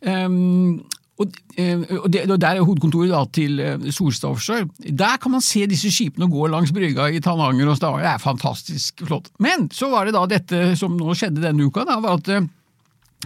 Um, 0.03 0.83
og, 1.21 1.29
eh, 1.61 1.77
og, 1.99 2.07
det, 2.09 2.23
og 2.31 2.39
Der 2.41 2.47
er 2.57 2.63
hovedkontoret 2.65 3.11
da, 3.11 3.19
til 3.33 3.59
eh, 3.61 3.91
Solstad 3.93 4.29
Offshore. 4.33 4.65
Der 4.81 5.17
kan 5.21 5.31
man 5.31 5.41
se 5.45 5.67
disse 5.69 5.91
skipene 5.93 6.25
gå 6.29 6.47
langs 6.49 6.71
brygga 6.73 7.05
i 7.13 7.19
Tananger 7.21 7.69
og 7.69 7.77
Stavanger. 7.77 8.07
Det 8.07 8.13
er 8.13 8.17
fantastisk 8.23 9.01
flott. 9.05 9.29
Men 9.39 9.69
så 9.71 9.89
var 9.93 10.05
det 10.05 10.13
da 10.15 10.25
dette 10.29 10.75
som 10.79 10.97
nå 10.97 11.13
skjedde 11.13 11.41
denne 11.43 11.63
uka, 11.69 11.83
da, 11.85 11.99
var 12.01 12.13
at 12.17 12.27
eh, 12.33 12.47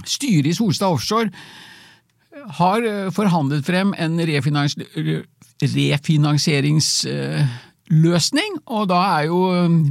styret 0.03 0.47
i 0.51 0.57
Solstad 0.57 0.89
Offshore 0.97 1.29
har 2.59 2.79
eh, 2.83 3.11
forhandlet 3.15 3.65
frem 3.65 3.93
en 3.97 4.19
refinans 4.27 4.75
refinansieringsløsning, 5.57 8.51
og 8.69 8.83
da 8.91 8.99
er 9.15 9.23
jo 9.31 9.39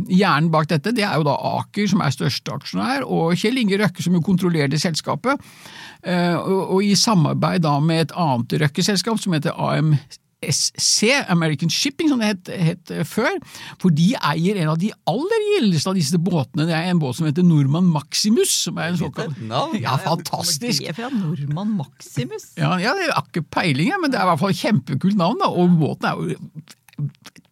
hjernen 0.06 0.50
bak 0.52 0.66
dette 0.70 0.94
det 0.94 1.02
er 1.02 1.16
jo 1.18 1.26
da 1.26 1.34
Aker, 1.56 1.86
som 1.90 2.00
er 2.04 2.14
største 2.14 2.54
aksjonær, 2.54 3.02
og 3.02 3.34
Kjell 3.40 3.58
Inge 3.64 3.80
Røkke, 3.80 4.02
som 4.04 4.14
jo 4.14 4.22
kontrollerer 4.22 4.70
det 4.70 4.78
selskapet. 4.84 5.34
Eh, 6.06 6.36
Og, 6.38 6.82
i 6.86 6.94
samarbeid 6.94 7.64
da 7.66 7.78
med 7.82 8.06
et 8.06 8.12
annet 8.14 8.52
Røkke-selskap 8.62 9.18
som 9.18 9.34
heter 9.34 9.56
AMSC, 9.58 11.08
American 11.32 11.70
Shipping, 11.72 12.08
som 12.12 12.20
det 12.22 12.28
het, 12.28 12.50
het 12.62 12.92
eh, 12.94 13.02
før. 13.08 13.40
For 13.82 13.90
de 13.90 14.12
eier 14.20 14.60
en 14.62 14.70
av 14.74 14.78
de 14.78 14.92
aller 15.10 15.42
gildeste 15.56 15.90
av 15.90 15.98
disse 15.98 16.20
båtene. 16.22 16.68
Det 16.68 16.76
er 16.76 16.92
en 16.92 17.00
båt 17.02 17.18
som 17.18 17.26
heter 17.26 17.42
Nordmann 17.46 17.88
Maximus. 17.90 18.52
som 18.68 18.78
er 18.78 18.92
en 18.92 19.00
såkalt... 19.00 19.34
Ja, 19.82 19.96
fantastisk! 20.04 20.84
Det 20.84 20.92
er 20.94 20.98
fra 21.00 21.10
Nordmann 21.10 21.74
Maximus. 21.80 22.52
Ja, 22.60 22.76
ja, 22.82 22.94
det 22.94 23.10
har 23.10 23.26
ikke 23.26 23.42
peiling, 23.58 23.90
men 24.02 24.12
det 24.14 24.20
er 24.20 24.28
i 24.28 24.30
hvert 24.30 24.44
fall 24.44 24.54
et 24.54 24.62
kjempekult 24.62 25.18
navn. 25.18 25.42
da, 25.42 25.50
Og 25.50 25.74
båten 25.82 26.06
er 26.06 26.14
jo 26.14 26.38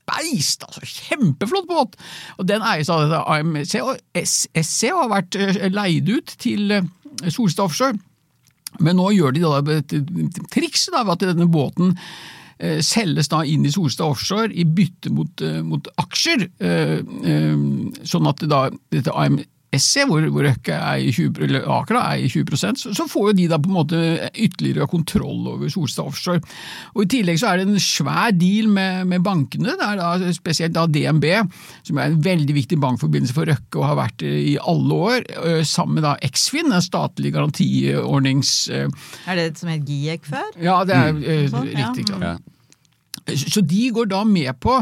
beist! 0.04 0.62
altså 0.68 0.84
Kjempeflott 0.84 1.66
båt! 1.68 1.99
Og 2.38 2.46
Den 2.49 2.62
eies 2.70 2.90
av 2.92 3.11
AMC, 3.25 3.75
og 3.82 3.99
SC 4.23 4.92
har 4.94 5.11
vært 5.11 5.34
eh, 5.40 5.64
leid 5.73 6.08
ut 6.12 6.37
til 6.38 6.76
Solstad 7.26 7.66
Offshore. 7.66 7.99
Men 8.82 8.98
nå 8.98 9.10
gjør 9.14 9.34
de 9.34 9.44
da 9.44 9.60
et 9.76 9.94
triks 10.54 10.88
da, 10.92 11.04
ved 11.04 11.16
at 11.16 11.26
denne 11.32 11.46
båten 11.50 11.94
eh, 12.58 12.80
selges 12.84 13.30
da 13.32 13.42
inn 13.46 13.66
i 13.66 13.72
Solstad 13.74 14.14
Offshore 14.14 14.50
i 14.50 14.66
bytte 14.66 15.12
mot, 15.14 15.44
eh, 15.44 15.60
mot 15.66 15.90
aksjer, 16.02 16.48
eh, 16.58 16.98
sånn 18.06 18.30
at 18.30 18.46
da 18.50 18.66
dette 18.94 19.14
AMC, 19.74 20.06
hvor, 20.10 20.26
hvor 20.32 20.46
Røkke 20.48 20.76
er 20.76 21.02
i 21.02 21.10
20, 21.12 21.42
eller 21.46 21.66
Aker 21.76 21.98
da, 21.98 22.04
er 22.14 22.24
i 22.24 22.30
20 22.30 22.60
så, 22.60 22.94
så 22.96 23.06
får 23.10 23.30
jo 23.30 23.36
de 23.40 23.48
da 23.50 23.58
på 23.60 23.70
en 23.70 23.76
måte 23.76 24.00
ytterligere 24.30 24.88
kontroll 24.90 25.48
over 25.52 25.72
Solstad 25.72 26.08
Offshore. 26.08 26.42
Og 26.94 27.04
I 27.04 27.10
tillegg 27.16 27.40
så 27.40 27.50
er 27.50 27.60
det 27.60 27.68
en 27.68 27.82
svær 27.82 28.32
deal 28.36 28.70
med, 28.72 29.04
med 29.10 29.24
bankene, 29.26 29.74
det 29.74 29.88
er 29.88 30.00
da 30.00 30.32
spesielt 30.36 30.76
da 30.76 30.86
DNB, 30.90 31.28
som 31.86 32.00
er 32.00 32.10
en 32.10 32.20
veldig 32.24 32.56
viktig 32.56 32.80
bankforbindelse 32.82 33.36
for 33.36 33.50
Røkke 33.50 33.80
og 33.80 33.88
har 33.90 34.00
vært 34.00 34.18
det 34.24 34.34
i 34.54 34.56
alle 34.60 35.00
år, 35.10 35.28
sammen 35.68 35.98
med 35.98 36.06
da 36.06 36.16
Eksfin, 36.24 36.72
en 36.72 36.84
statlig 36.84 37.34
garantiordnings... 37.34 38.56
Er 38.70 39.38
det 39.38 39.50
det 39.50 39.60
som 39.60 39.70
het 39.72 39.86
GIEK 39.88 40.26
før? 40.28 40.50
Ja, 40.62 40.80
det 40.88 40.96
er 40.98 41.14
mm. 41.14 41.22
Sånn, 41.52 41.70
ja. 41.72 41.90
riktig. 41.90 42.08
Ja. 42.20 42.36
Så 43.24 43.62
de 43.64 43.88
går 43.96 44.10
da 44.10 44.20
med 44.28 44.52
på 44.60 44.74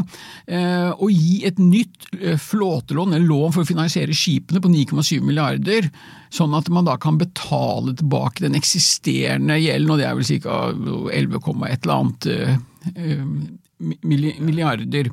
eh, 0.47 0.89
å 0.91 1.07
gi 1.11 1.43
et 1.47 1.59
nytt 1.61 2.09
eh, 2.19 2.35
flåtelån, 2.39 3.15
eller 3.15 3.29
lån 3.29 3.55
for 3.55 3.63
å 3.63 3.69
finansiere 3.69 4.15
skipene 4.17 4.59
på 4.63 4.71
9,7 4.73 5.23
milliarder, 5.23 5.87
sånn 6.33 6.55
at 6.57 6.67
man 6.73 6.89
da 6.89 6.97
kan 6.99 7.19
betale 7.21 7.95
tilbake 7.95 8.43
den 8.43 8.57
eksisterende 8.59 9.59
gjelden, 9.61 9.93
og 9.93 10.01
det 10.01 10.09
er 10.09 10.19
vel 10.19 10.43
ca. 10.43 10.59
11, 10.73 11.39
et 11.69 11.85
eller 11.85 11.95
annet 11.95 12.29
eh, 12.33 12.57
eh, 12.95 13.27
milliarder. 14.03 15.09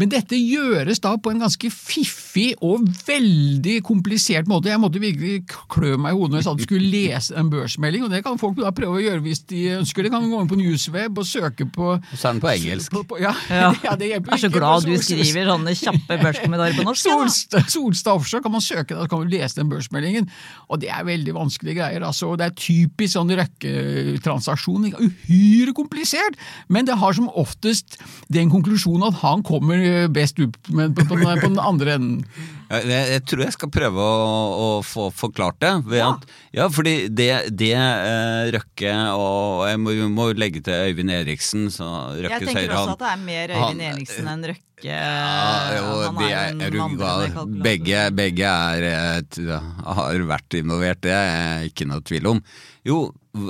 Men 0.00 0.10
dette 0.12 0.38
gjøres 0.38 1.02
da 1.02 1.12
på 1.20 1.32
en 1.32 1.42
ganske 1.42 1.70
fiffig 1.72 2.54
og 2.64 2.86
veldig 3.06 3.80
komplisert 3.86 4.48
måte. 4.50 4.70
Jeg 4.72 4.80
måtte 4.80 5.02
virkelig 5.02 5.42
klø 5.72 5.96
meg 6.00 6.14
i 6.14 6.18
hodet 6.18 6.32
når 6.32 6.40
jeg 6.40 6.46
sa 6.46 6.54
at 6.54 6.62
vi 6.62 6.68
skulle 6.68 6.92
lese 6.92 7.36
en 7.36 7.50
børsmelding, 7.52 8.06
og 8.06 8.14
det 8.14 8.22
kan 8.24 8.40
folk 8.40 8.58
da 8.60 8.72
prøve 8.74 9.00
å 9.00 9.02
gjøre 9.04 9.24
hvis 9.24 9.44
de 9.50 9.66
ønsker 9.80 10.06
det. 10.06 10.12
Kan 10.14 10.26
gå 10.30 10.40
inn 10.42 10.50
på 10.50 10.58
Newsweb 10.58 11.20
og 11.20 11.28
søke 11.28 11.66
på 11.70 11.92
er 12.00 12.40
på 12.42 12.50
engelsk. 12.50 12.94
på, 12.94 13.04
på, 13.12 13.20
ja, 13.22 13.34
Ja. 13.50 13.70
ja, 13.86 13.94
det 13.98 14.10
hjelper 14.10 14.34
Jeg 14.34 14.38
er 14.38 14.44
så 14.46 14.52
glad 14.54 14.86
du 14.88 14.94
skriver 15.00 15.50
sånne 15.52 15.74
kjappe 15.78 16.18
børskommentarer 16.24 16.78
på 16.78 16.86
norsk. 16.86 17.04
Solstad, 17.10 17.68
Solstad 17.72 18.20
Offshore 18.20 18.44
kan 18.44 18.54
man 18.54 18.64
søke, 18.64 18.96
da 18.96 19.06
kan 19.10 19.22
man 19.22 19.32
lese 19.32 19.60
den 19.60 19.70
børsmeldingen. 19.72 20.30
Og 20.70 20.80
det 20.82 20.90
er 20.94 21.06
veldig 21.06 21.36
vanskelige 21.36 21.80
greier. 21.80 22.06
altså. 22.06 22.32
Det 22.40 22.48
er 22.48 22.56
typisk 22.56 23.14
sånn 23.16 23.32
Røkke-transaksjon. 23.40 24.90
Uhyre 25.00 25.74
komplisert, 25.76 26.38
men 26.68 26.88
det 26.88 26.98
har 27.00 27.16
som 27.16 27.30
oftest 27.40 27.89
den 28.30 28.50
konklusjonen 28.52 29.08
at 29.10 29.20
han 29.24 29.42
kommer 29.46 30.08
best 30.12 30.38
ut 30.40 30.54
på, 30.66 30.88
på, 30.94 31.04
på 31.10 31.46
den 31.48 31.60
andre 31.62 31.96
enden. 31.98 32.24
Jeg, 32.70 32.86
jeg 32.86 33.22
tror 33.26 33.40
jeg 33.42 33.54
skal 33.56 33.70
prøve 33.74 33.98
å, 33.98 34.34
å 34.54 34.66
få 34.86 35.08
forklart 35.10 35.58
det. 35.64 35.72
Ved 35.90 36.04
at, 36.06 36.26
ja, 36.54 36.68
fordi 36.70 36.94
det, 37.10 37.30
det 37.58 37.72
uh, 37.74 38.46
Røkke 38.54 38.92
og 39.18 39.64
Jeg 39.66 39.80
må, 39.82 39.94
må 40.14 40.28
legge 40.38 40.62
til 40.62 40.86
Øyvind 40.86 41.10
Eriksen. 41.16 41.66
Så 41.74 41.88
Jeg 42.20 42.30
tenker 42.44 42.60
høyre 42.68 42.78
også 42.78 42.94
at 42.94 43.02
det 43.02 43.10
er 43.10 43.24
mer 43.24 43.54
Han- 43.56 43.64
Øyvind 43.72 43.86
Eriksen 43.88 44.30
enn 44.30 44.46
Røkke. 44.52 44.66
Ja, 44.86 45.74
jo, 45.76 45.88
Han 46.06 46.20
de 46.22 46.28
er 46.30 46.36
er, 46.38 46.54
er 46.68 46.72
du 46.72 46.78
vandrende. 46.78 47.58
Begge, 47.66 48.04
begge 48.16 48.52
er, 48.70 48.86
et, 49.18 49.40
ja, 49.44 49.58
har 49.98 50.22
vært 50.30 50.56
involvert, 50.56 51.02
det 51.04 51.12
er 51.12 51.66
ikke 51.66 51.88
noe 51.90 52.00
tvil 52.06 52.30
om. 52.30 52.40
Jo, 52.86 53.00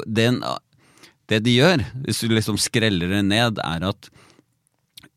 den, 0.08 0.40
det 1.30 1.44
de 1.46 1.54
gjør, 1.60 1.84
hvis 2.08 2.24
du 2.24 2.34
liksom 2.34 2.58
skreller 2.58 3.12
det 3.14 3.22
ned, 3.28 3.60
er 3.62 3.86
at 3.92 4.10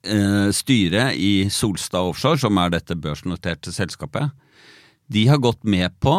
eh, 0.07 0.50
styret 0.55 1.17
i 1.17 1.50
Solstad 1.51 2.12
Offshore, 2.12 2.39
som 2.41 2.57
er 2.62 2.74
dette 2.74 2.98
børsnoterte 3.00 3.74
selskapet, 3.75 4.31
de 5.12 5.27
har 5.27 5.41
gått 5.43 5.63
med 5.67 5.93
på 6.03 6.15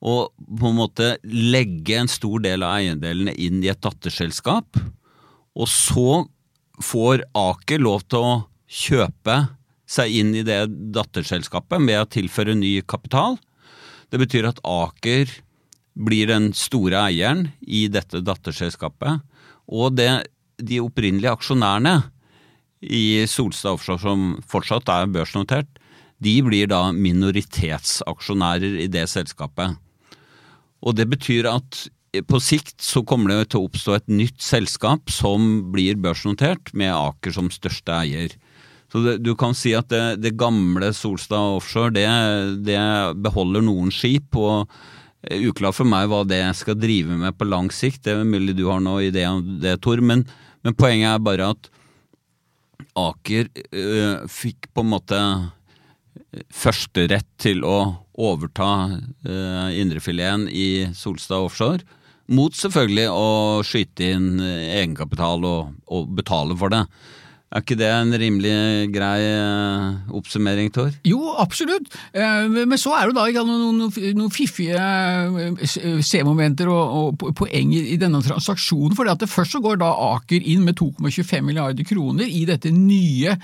å 0.00 0.14
på 0.32 0.70
en 0.70 0.78
måte 0.78 1.12
legge 1.28 1.98
en 2.00 2.08
stor 2.08 2.40
del 2.44 2.64
av 2.64 2.78
eiendelene 2.78 3.34
inn 3.36 3.60
i 3.60 3.68
et 3.72 3.82
datterselskap, 3.84 4.80
og 5.54 5.68
så 5.68 6.24
får 6.80 7.26
Aker 7.36 7.82
lov 7.84 8.06
til 8.08 8.24
å 8.24 8.36
kjøpe 8.70 9.36
seg 9.90 10.14
inn 10.22 10.32
i 10.38 10.44
det 10.46 10.62
datterselskapet 10.94 11.82
med 11.82 12.00
å 12.00 12.08
tilføre 12.08 12.54
ny 12.56 12.78
kapital. 12.88 13.36
Det 14.08 14.20
betyr 14.22 14.48
at 14.48 14.62
Aker 14.64 15.28
blir 16.00 16.30
den 16.30 16.52
store 16.56 17.02
eieren 17.10 17.50
i 17.60 17.84
dette 17.92 18.22
datterselskapet, 18.24 19.20
og 19.70 19.98
det, 19.98 20.08
de 20.56 20.80
opprinnelige 20.82 21.34
aksjonærene 21.34 21.98
i 22.80 23.26
Solstad 23.28 23.76
Offshore, 23.76 24.00
som 24.00 24.26
fortsatt 24.48 24.88
er 24.92 25.10
børsnotert, 25.12 25.68
de 26.20 26.34
blir 26.44 26.68
da 26.68 26.90
minoritetsaksjonærer 26.92 28.76
i 28.84 28.88
det 28.92 29.06
selskapet. 29.08 29.78
Og 30.80 30.96
det 30.96 31.08
betyr 31.12 31.48
at 31.48 31.86
på 32.26 32.40
sikt 32.42 32.80
så 32.82 33.04
kommer 33.06 33.30
det 33.30 33.52
til 33.52 33.60
å 33.60 33.68
oppstå 33.68 33.94
et 33.96 34.08
nytt 34.10 34.40
selskap 34.42 35.12
som 35.14 35.72
blir 35.72 36.00
børsnotert, 36.00 36.72
med 36.74 36.92
Aker 36.92 37.36
som 37.36 37.50
største 37.54 37.94
eier. 37.94 38.34
Så 38.90 39.04
det, 39.04 39.20
du 39.22 39.36
kan 39.38 39.54
si 39.54 39.72
at 39.78 39.88
det, 39.92 40.18
det 40.24 40.34
gamle 40.38 40.90
Solstad 40.96 41.60
Offshore 41.60 41.94
det, 41.94 42.08
det 42.66 42.80
beholder 43.22 43.62
noen 43.62 43.92
skip. 43.94 44.34
og 44.34 44.66
Uklart 45.30 45.76
for 45.76 45.86
meg 45.86 46.08
hva 46.10 46.24
det 46.26 46.42
skal 46.58 46.78
drive 46.80 47.14
med 47.20 47.36
på 47.38 47.46
lang 47.46 47.70
sikt. 47.70 48.02
Det 48.06 48.16
er 48.16 48.26
mulig 48.26 48.56
du 48.58 48.66
har 48.66 48.82
noe 48.82 49.06
idé 49.06 49.28
om 49.30 49.44
det, 49.62 49.78
Tor. 49.84 50.02
Men, 50.02 50.24
men 50.66 50.74
poenget 50.74 51.12
er 51.12 51.22
bare 51.22 51.52
at 51.54 51.70
Aker 52.98 53.48
øh, 53.72 54.26
fikk 54.30 54.70
på 54.74 54.84
en 54.84 54.92
måte 54.94 55.20
førsterett 56.54 57.26
til 57.42 57.64
å 57.66 57.78
overta 58.20 58.70
øh, 59.26 59.70
indrefileten 59.78 60.48
i 60.50 60.90
Solstad 60.96 61.46
Offshore. 61.46 61.86
Mot 62.30 62.54
selvfølgelig 62.54 63.08
å 63.10 63.30
skyte 63.66 64.12
inn 64.14 64.28
egenkapital 64.40 65.42
og, 65.46 65.72
og 65.90 66.12
betale 66.18 66.54
for 66.58 66.70
det. 66.70 66.84
Er 67.50 67.64
ikke 67.64 67.74
det 67.80 67.88
en 67.90 68.14
rimelig 68.14 68.90
grei 68.94 69.24
øh, 69.26 69.94
oppsummering, 70.14 70.68
Tor? 70.70 70.92
Jo, 71.02 71.32
absolutt. 71.42 71.88
Eh, 72.14 72.46
Men 72.46 72.78
så 72.78 72.92
er 72.94 73.10
det 73.10 73.16
da 73.16 73.24
ikke 73.26 73.42
noen, 73.42 73.80
noen, 73.90 74.30
fiffige 74.30 74.78
eh, 74.78 75.64
C-momenter 75.98 76.70
og, 76.70 77.16
og 77.18 77.34
poeng 77.34 77.74
i 77.74 77.98
denne 77.98 78.22
transaksjonen. 78.22 78.94
For 78.94 79.26
først 79.26 79.56
så 79.56 79.62
går 79.64 79.82
da 79.82 79.90
Aker 80.12 80.46
inn 80.46 80.62
med 80.62 80.78
2,25 80.78 81.42
milliarder 81.48 81.88
kroner 81.90 82.30
i 82.30 82.44
dette 82.46 82.70
nye 82.70 83.34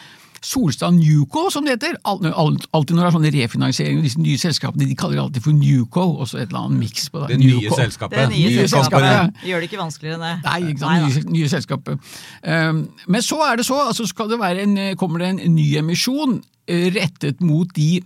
Solstad 0.44 0.94
Newco, 0.96 1.46
som 1.50 1.64
det 1.64 1.76
heter. 1.76 1.96
Alltid 2.04 2.94
når 2.94 3.02
det 3.02 3.06
er 3.08 3.14
sånne 3.16 3.32
refinansieringer, 3.34 4.04
disse 4.04 4.20
nye 4.22 4.38
selskapene, 4.40 4.88
de 4.88 4.96
kaller 4.98 5.18
det 5.18 5.24
alltid 5.24 5.46
for 5.46 5.56
Newco, 5.56 6.06
og 6.20 6.28
så 6.30 6.40
et 6.40 6.48
eller 6.50 6.66
annet 6.66 6.82
miks 6.84 7.08
på 7.12 7.22
det. 7.22 7.34
Det 7.34 7.38
nye 7.42 7.70
selskapet. 7.72 8.18
Det 8.18 8.28
nye 8.34 8.46
Nye 8.46 8.68
selskapet. 8.68 9.06
selskapet. 9.06 9.46
Gjør 9.50 9.62
det 9.62 9.70
ikke 9.70 9.82
vanskeligere 9.82 10.18
enn 10.18 10.26
det. 10.26 10.34
Nei, 10.46 10.58
ikke 10.70 10.84
sant, 10.84 11.06
nye, 11.06 11.36
nye 11.36 11.52
selskapet. 11.52 12.10
Um, 12.46 12.82
men 13.08 13.26
så 13.26 13.40
er 13.48 13.60
det 13.60 13.68
så, 13.68 13.80
altså 13.88 14.06
skal 14.08 14.30
det 14.32 14.40
være 14.42 14.66
en, 14.66 14.76
kommer 15.00 15.24
det 15.24 15.32
en 15.34 15.56
ny 15.56 15.68
emisjon 15.80 16.40
eh, 16.68 16.88
rettet 16.94 17.40
mot 17.44 17.70
de 17.76 18.00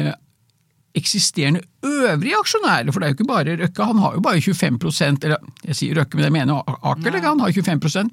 uh, 0.00 0.12
eksisterende 0.96 1.62
øvrige 1.86 2.38
aksjonærer, 2.40 2.90
for 2.92 3.00
det 3.00 3.06
er 3.06 3.12
jo 3.12 3.18
ikke 3.20 3.28
bare 3.30 3.56
Røkke, 3.60 3.84
han 3.84 3.98
har 4.02 4.16
jo 4.16 4.22
bare 4.24 4.42
25% 4.42 5.26
eller 5.28 5.36
jeg 5.68 5.76
sier 5.78 6.00
Røkke, 6.00 6.18
men 6.18 6.26
jeg 6.26 6.34
mener 6.34 6.62
Aker, 6.82 7.20
han 7.22 7.40
har 7.40 7.52
25 7.54 8.10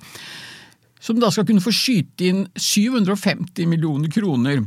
som 0.99 1.19
da 1.21 1.29
skal 1.33 1.45
kunne 1.47 1.63
få 1.63 1.73
skyte 1.75 2.29
inn 2.29 2.45
750 2.55 3.69
millioner 3.69 4.11
kroner. 4.13 4.63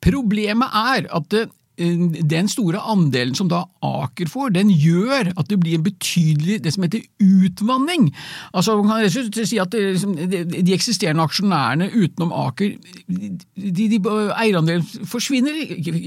Problemet 0.00 0.76
er 0.76 1.08
at 1.12 1.28
det, 1.32 1.46
den 1.80 2.48
store 2.50 2.80
andelen 2.92 3.36
som 3.38 3.48
da 3.50 3.62
Aker 3.84 4.28
får, 4.28 4.52
den 4.54 4.70
gjør 4.70 5.30
at 5.32 5.48
det 5.48 5.58
blir 5.62 5.78
en 5.78 5.84
betydelig 5.86 6.58
det 6.64 6.74
som 6.74 6.84
heter 6.84 7.04
utvanning. 7.24 8.10
Altså 8.52 8.76
Man 8.76 8.90
kan 8.90 9.02
rett 9.04 9.16
og 9.16 9.30
slett 9.30 9.50
si 9.50 9.60
at 9.62 9.74
liksom, 9.74 10.16
de 10.16 10.74
eksisterende 10.76 11.24
aksjonærene 11.24 11.90
utenom 11.94 12.34
Aker, 12.36 12.74
de, 13.08 13.88
de 13.94 14.00
eierandelen 14.36 14.84
forsvinner, 15.08 15.56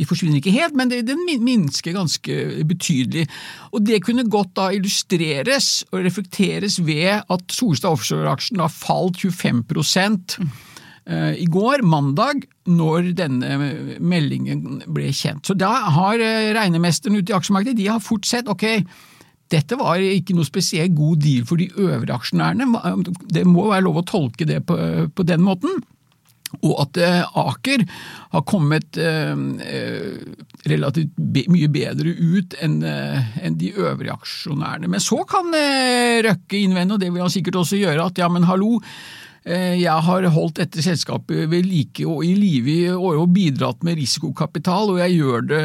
forsvinner 0.10 0.40
ikke 0.40 0.56
helt, 0.56 0.78
men 0.78 0.94
den 0.94 1.26
minsker 1.44 1.96
ganske 1.98 2.66
betydelig. 2.70 3.28
Og 3.74 3.82
Det 3.88 4.04
kunne 4.06 4.30
godt 4.30 4.54
da 4.60 4.70
illustreres 4.76 5.84
og 5.92 6.04
reflekteres 6.06 6.78
ved 6.86 7.24
at 7.24 7.54
Solstad 7.54 7.98
Offshore-aksjen 7.98 8.62
da 8.62 8.70
falt 8.72 9.18
25 9.24 9.66
Eh, 11.04 11.36
i 11.44 11.48
går, 11.52 11.84
mandag, 11.84 12.46
når 12.70 13.14
denne 13.18 13.56
meldingen 14.00 14.84
ble 14.88 15.10
kjent. 15.16 15.46
Så 15.48 15.56
da 15.60 15.72
har 15.98 16.22
eh, 16.24 16.52
regnemesteren 16.56 17.18
ute 17.20 17.34
i 17.34 17.38
aksjemarkedet 17.38 17.80
de 17.80 17.90
har 17.92 18.04
fort 18.04 18.28
sett 18.28 18.50
ok, 18.52 18.68
dette 19.52 19.78
var 19.78 20.02
ikke 20.02 20.36
noe 20.38 20.48
spesielt 20.48 20.96
god 20.98 21.20
deal 21.22 21.44
for 21.46 21.62
de 21.62 21.68
øvrige 21.76 22.16
aksjonærene. 22.16 22.70
Det 23.30 23.44
må 23.46 23.68
være 23.70 23.86
lov 23.86 24.02
å 24.02 24.08
tolke 24.08 24.48
det 24.50 24.64
på, 24.66 24.78
på 25.14 25.26
den 25.28 25.44
måten. 25.46 25.84
Og 26.64 26.74
at 26.86 26.98
eh, 27.02 27.38
Aker 27.42 27.84
har 28.34 28.46
kommet 28.50 28.98
relativt 30.70 31.18
mye 31.50 31.70
bedre 31.74 32.14
ut 32.14 32.56
enn 32.64 32.80
de 33.60 33.74
øvrige 33.74 34.16
aksjonærene. 34.16 34.90
Men 34.90 35.04
så 35.04 35.20
kan 35.30 35.52
Røkke 36.24 36.62
innvende, 36.62 36.96
og 36.96 37.04
det 37.04 37.12
vil 37.12 37.26
han 37.26 37.34
sikkert 37.34 37.60
også 37.62 37.82
gjøre, 37.82 38.08
at 38.08 38.24
ja, 38.24 38.32
men 38.32 38.48
hallo, 38.48 38.80
Eh, 38.80 39.23
jeg 39.44 40.04
har 40.08 40.26
holdt 40.32 40.62
dette 40.62 40.84
selskapet 40.86 41.50
ved 41.52 41.66
like 41.68 42.06
og 42.08 42.22
i 42.24 42.32
live 42.38 42.72
i 42.72 42.92
år 42.94 43.18
og 43.20 43.34
bidratt 43.36 43.84
med 43.84 43.98
risikokapital, 44.00 44.94
og 44.94 45.02
jeg 45.02 45.18
gjør 45.18 45.48
det 45.50 45.64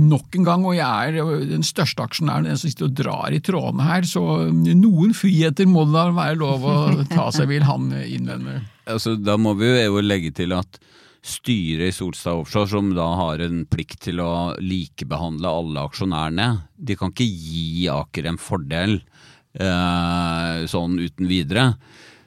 nok 0.00 0.38
en 0.38 0.46
gang, 0.46 0.64
og 0.64 0.76
jeg 0.76 1.12
er 1.18 1.42
den 1.50 1.66
største 1.66 2.04
aksjonæren, 2.06 2.46
den 2.48 2.60
som 2.60 2.70
sitter 2.70 2.88
og 2.88 2.94
drar 2.96 3.34
i 3.34 3.42
trådene 3.44 3.84
her, 3.84 4.06
så 4.08 4.22
noen 4.52 5.12
friheter 5.16 5.68
må 5.68 5.84
det 5.88 5.96
da 5.98 6.06
være 6.16 6.38
lov 6.40 6.64
å 6.64 6.76
ta 7.10 7.28
seg, 7.34 7.50
vil 7.50 7.66
han 7.68 7.90
innvende. 8.00 8.62
Altså, 8.88 9.16
da 9.20 9.36
må 9.40 9.52
vi 9.58 9.68
jo 9.68 10.00
legge 10.02 10.32
til 10.38 10.54
at 10.56 10.80
styret 11.22 11.92
i 11.92 11.94
Solstad 11.94 12.40
Offshore, 12.40 12.70
som 12.72 12.90
da 12.96 13.06
har 13.20 13.42
en 13.44 13.62
plikt 13.70 14.00
til 14.08 14.22
å 14.24 14.54
likebehandle 14.58 15.52
alle 15.60 15.84
aksjonærene, 15.86 16.48
de 16.74 16.96
kan 16.98 17.12
ikke 17.12 17.28
gi 17.28 17.86
Aker 17.92 18.30
en 18.32 18.40
fordel 18.42 18.96
eh, 18.98 20.64
sånn 20.70 20.96
uten 20.98 21.30
videre. 21.30 21.68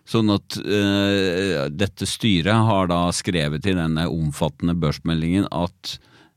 Sånn 0.06 0.30
at 0.30 0.58
uh, 0.62 1.66
dette 1.74 2.06
styret 2.06 2.68
har 2.68 2.90
da 2.92 3.08
skrevet 3.16 3.66
i 3.66 3.74
denne 3.74 4.06
omfattende 4.12 4.76
børsmeldingen 4.78 5.48
at 5.50 5.96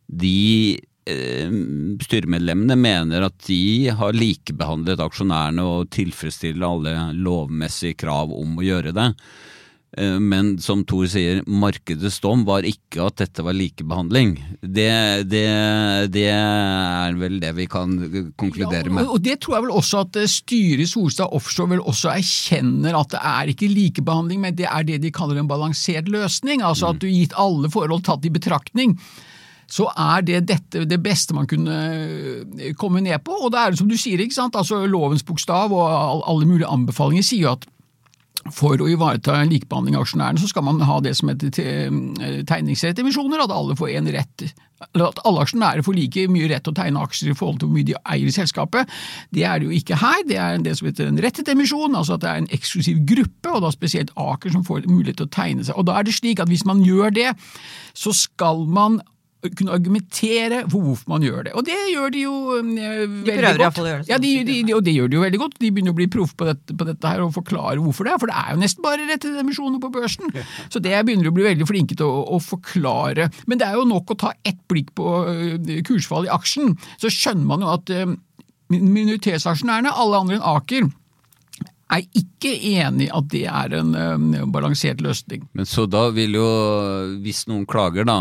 de 0.08 0.78
uh, 0.80 1.58
styremedlemmene 2.06 2.78
mener 2.80 3.26
at 3.28 3.37
de 3.44 3.92
har 3.92 4.16
likebehandlet 4.16 5.04
aksjonærene 5.04 5.66
og 5.68 5.90
tilfredsstiller 5.92 6.64
alle 6.64 6.96
lovmessige 7.18 8.00
krav 8.06 8.32
om 8.32 8.56
å 8.56 8.64
gjøre 8.64 8.96
det. 8.96 9.10
Eh, 9.97 10.18
men 10.21 10.57
som 10.61 10.83
Thor 10.85 11.07
sier, 11.09 11.40
markedets 11.49 12.18
dom 12.21 12.42
var 12.49 12.66
ikke 12.68 13.07
at 13.09 13.23
dette 13.23 13.45
var 13.45 13.57
likebehandling. 13.57 14.35
Det, 14.61 14.90
det, 15.30 15.45
det 16.12 16.26
er 16.35 17.16
vel 17.16 17.38
det 17.40 17.54
vi 17.57 17.68
kan 17.71 17.95
konkludere 18.37 18.92
med. 18.92 19.07
Ja, 19.07 19.14
og 19.16 19.25
Det 19.25 19.38
tror 19.40 19.57
jeg 19.57 19.66
vel 19.68 19.78
også 19.80 20.02
at 20.04 20.21
eh, 20.21 20.28
styret 20.28 20.85
i 20.85 20.90
Solstad 20.90 21.33
Offshore 21.33 21.73
vel 21.76 21.87
også 21.88 22.12
erkjenner 22.12 22.99
at 22.99 23.16
det 23.16 23.23
er 23.33 23.54
ikke 23.54 23.71
likebehandling, 23.73 24.45
men 24.45 24.59
det 24.59 24.68
er 24.68 24.85
det 24.88 25.00
de 25.07 25.14
kaller 25.14 25.40
en 25.40 25.49
balansert 25.49 26.12
løsning. 26.12 26.61
Altså 26.61 26.92
at 26.92 27.00
du 27.00 27.09
gitt 27.09 27.37
alle 27.40 27.73
forhold 27.73 28.05
tatt 28.05 28.29
i 28.29 28.35
betraktning 28.35 28.96
så 29.68 29.85
er 30.01 30.22
det 30.24 30.38
dette 30.48 30.87
det 30.88 30.96
beste 31.05 31.35
man 31.37 31.48
kunne 31.48 31.74
eh, 32.57 32.70
komme 32.77 33.03
ned 33.05 33.20
på. 33.24 33.35
Og 33.37 33.53
det 33.53 33.61
er 33.61 33.81
som 33.81 33.88
du 33.88 33.96
sier, 34.01 34.20
ikke 34.20 34.37
sant? 34.37 34.57
Altså 34.57 34.85
lovens 34.88 35.24
bokstav 35.24 35.72
og 35.72 36.22
alle 36.29 36.48
mulige 36.48 36.70
anbefalinger 36.72 37.24
sier 37.24 37.48
jo 37.48 37.57
at 37.57 37.68
for 38.54 38.80
å 38.80 38.88
ivareta 38.90 39.40
likebehandling 39.48 39.98
av 39.98 40.06
aksjonærene, 40.06 40.40
så 40.42 40.50
skal 40.50 40.66
man 40.66 40.80
ha 40.87 40.98
det 41.04 41.14
som 41.18 41.30
heter 41.32 41.61
eh, 41.62 42.40
tegningsrettemisjoner, 42.48 43.44
at 43.44 43.54
alle 43.54 43.76
får 43.78 43.94
en 43.98 44.11
rett 44.14 44.48
at 44.78 45.20
alle 45.26 45.42
aksjonærer 45.42 45.82
får 45.82 45.96
like 45.96 46.24
mye 46.30 46.48
rett 46.52 46.62
til 46.62 46.70
å 46.70 46.78
tegne 46.78 47.02
aksjer 47.02 47.32
i 47.32 47.37
forhold 47.37 47.58
til 47.58 47.66
hvor 47.66 47.74
mye 47.74 47.88
de 47.88 47.96
eier 47.98 48.30
i 48.30 48.34
selskapet. 48.34 48.90
Det 49.34 49.42
er 49.42 49.58
det 49.58 49.66
jo 49.66 49.74
ikke 49.74 49.98
her. 49.98 50.22
Det 50.28 50.38
er 50.38 50.61
det 50.62 50.76
som 50.78 50.87
heter 50.87 51.11
en 51.11 51.18
rettet 51.22 51.50
emisjon, 51.50 51.96
altså 51.98 52.14
at 52.14 52.22
det 52.22 52.30
er 52.30 52.42
en 52.44 52.50
eksklusiv 52.54 53.02
gruppe, 53.08 53.50
og 53.50 53.64
da 53.64 53.72
spesielt 53.74 54.14
Aker 54.14 54.54
som 54.54 54.62
får 54.66 54.87
mulighet 54.87 55.18
til 55.18 55.26
å 55.26 55.34
tegne 55.34 55.66
seg. 55.66 55.74
Og 55.74 55.88
Da 55.88 55.98
er 55.98 56.06
det 56.06 56.14
slik 56.14 56.38
at 56.42 56.50
hvis 56.50 56.66
man 56.68 56.84
gjør 56.87 57.11
det, 57.16 57.32
så 57.98 58.14
skal 58.14 58.62
man 58.70 59.00
kunne 59.55 59.70
argumentere 59.70 60.64
for 60.66 60.83
hvorfor 60.83 61.11
man 61.12 61.22
gjør 61.22 61.44
det. 61.46 61.53
Og 61.55 61.62
det 61.68 61.77
gjør 61.92 62.11
de 62.14 62.22
jo 62.24 62.33
eh, 62.59 62.64
veldig 63.07 63.24
prøver 63.29 63.53
godt. 63.53 63.62
iallfall 63.62 63.87
å 63.87 63.90
gjøre 63.92 64.03
det. 64.03 64.11
Ja, 64.11 64.18
de, 64.24 64.33
de, 64.48 64.57
de, 64.66 64.74
og 64.74 64.83
det 64.88 64.94
gjør 64.96 65.09
de 65.12 65.18
jo 65.18 65.22
veldig 65.22 65.40
godt. 65.44 65.57
De 65.62 65.70
begynner 65.77 65.94
å 65.94 65.98
bli 66.01 66.09
proff 66.11 66.33
på, 66.35 66.48
dette- 66.48 66.74
på 66.81 66.87
dette 66.88 67.12
her 67.12 67.22
og 67.22 67.31
forklare 67.37 67.79
hvorfor 67.85 68.09
det 68.09 68.14
er. 68.16 68.18
For 68.24 68.33
det 68.33 68.38
er 68.42 68.51
jo 68.57 68.62
nesten 68.64 68.83
bare 68.88 69.07
rettede 69.09 69.44
emisjoner 69.44 69.83
på 69.85 69.92
børsen. 69.94 70.35
Så 70.74 70.83
det 70.83 70.94
begynner 71.07 71.29
de 71.29 71.33
å 71.33 71.37
bli 71.38 71.46
veldig 71.46 71.68
flinke 71.70 71.94
til 72.01 72.11
å, 72.11 72.24
å 72.35 72.40
forklare. 72.42 73.29
Men 73.46 73.62
det 73.62 73.68
er 73.70 73.79
jo 73.79 73.87
nok 73.88 74.11
å 74.16 74.18
ta 74.27 74.33
ett 74.42 74.59
blikk 74.70 74.90
på 74.98 75.07
øh, 75.31 75.70
kursfall 75.87 76.27
i 76.27 76.33
aksjen, 76.35 76.74
så 76.98 77.07
skjønner 77.12 77.46
man 77.55 77.62
jo 77.62 77.70
at 77.77 77.94
øh, 77.94 78.16
minoritetsaksjonærene, 78.74 79.92
alle 79.94 80.18
andre 80.24 80.38
enn 80.38 80.46
Aker, 80.57 80.88
er 81.88 82.03
ikke 82.20 82.51
enig 82.68 83.07
i 83.07 83.12
at 83.16 83.29
det 83.33 83.46
er 83.48 83.74
en 83.79 83.94
øh, 83.96 84.42
balansert 84.53 85.01
løsning. 85.05 85.46
Men 85.57 85.64
så 85.68 85.87
da 85.88 86.09
vil 86.12 86.37
jo, 86.37 86.48
hvis 87.24 87.46
noen 87.48 87.64
klager 87.70 88.05
da, 88.09 88.18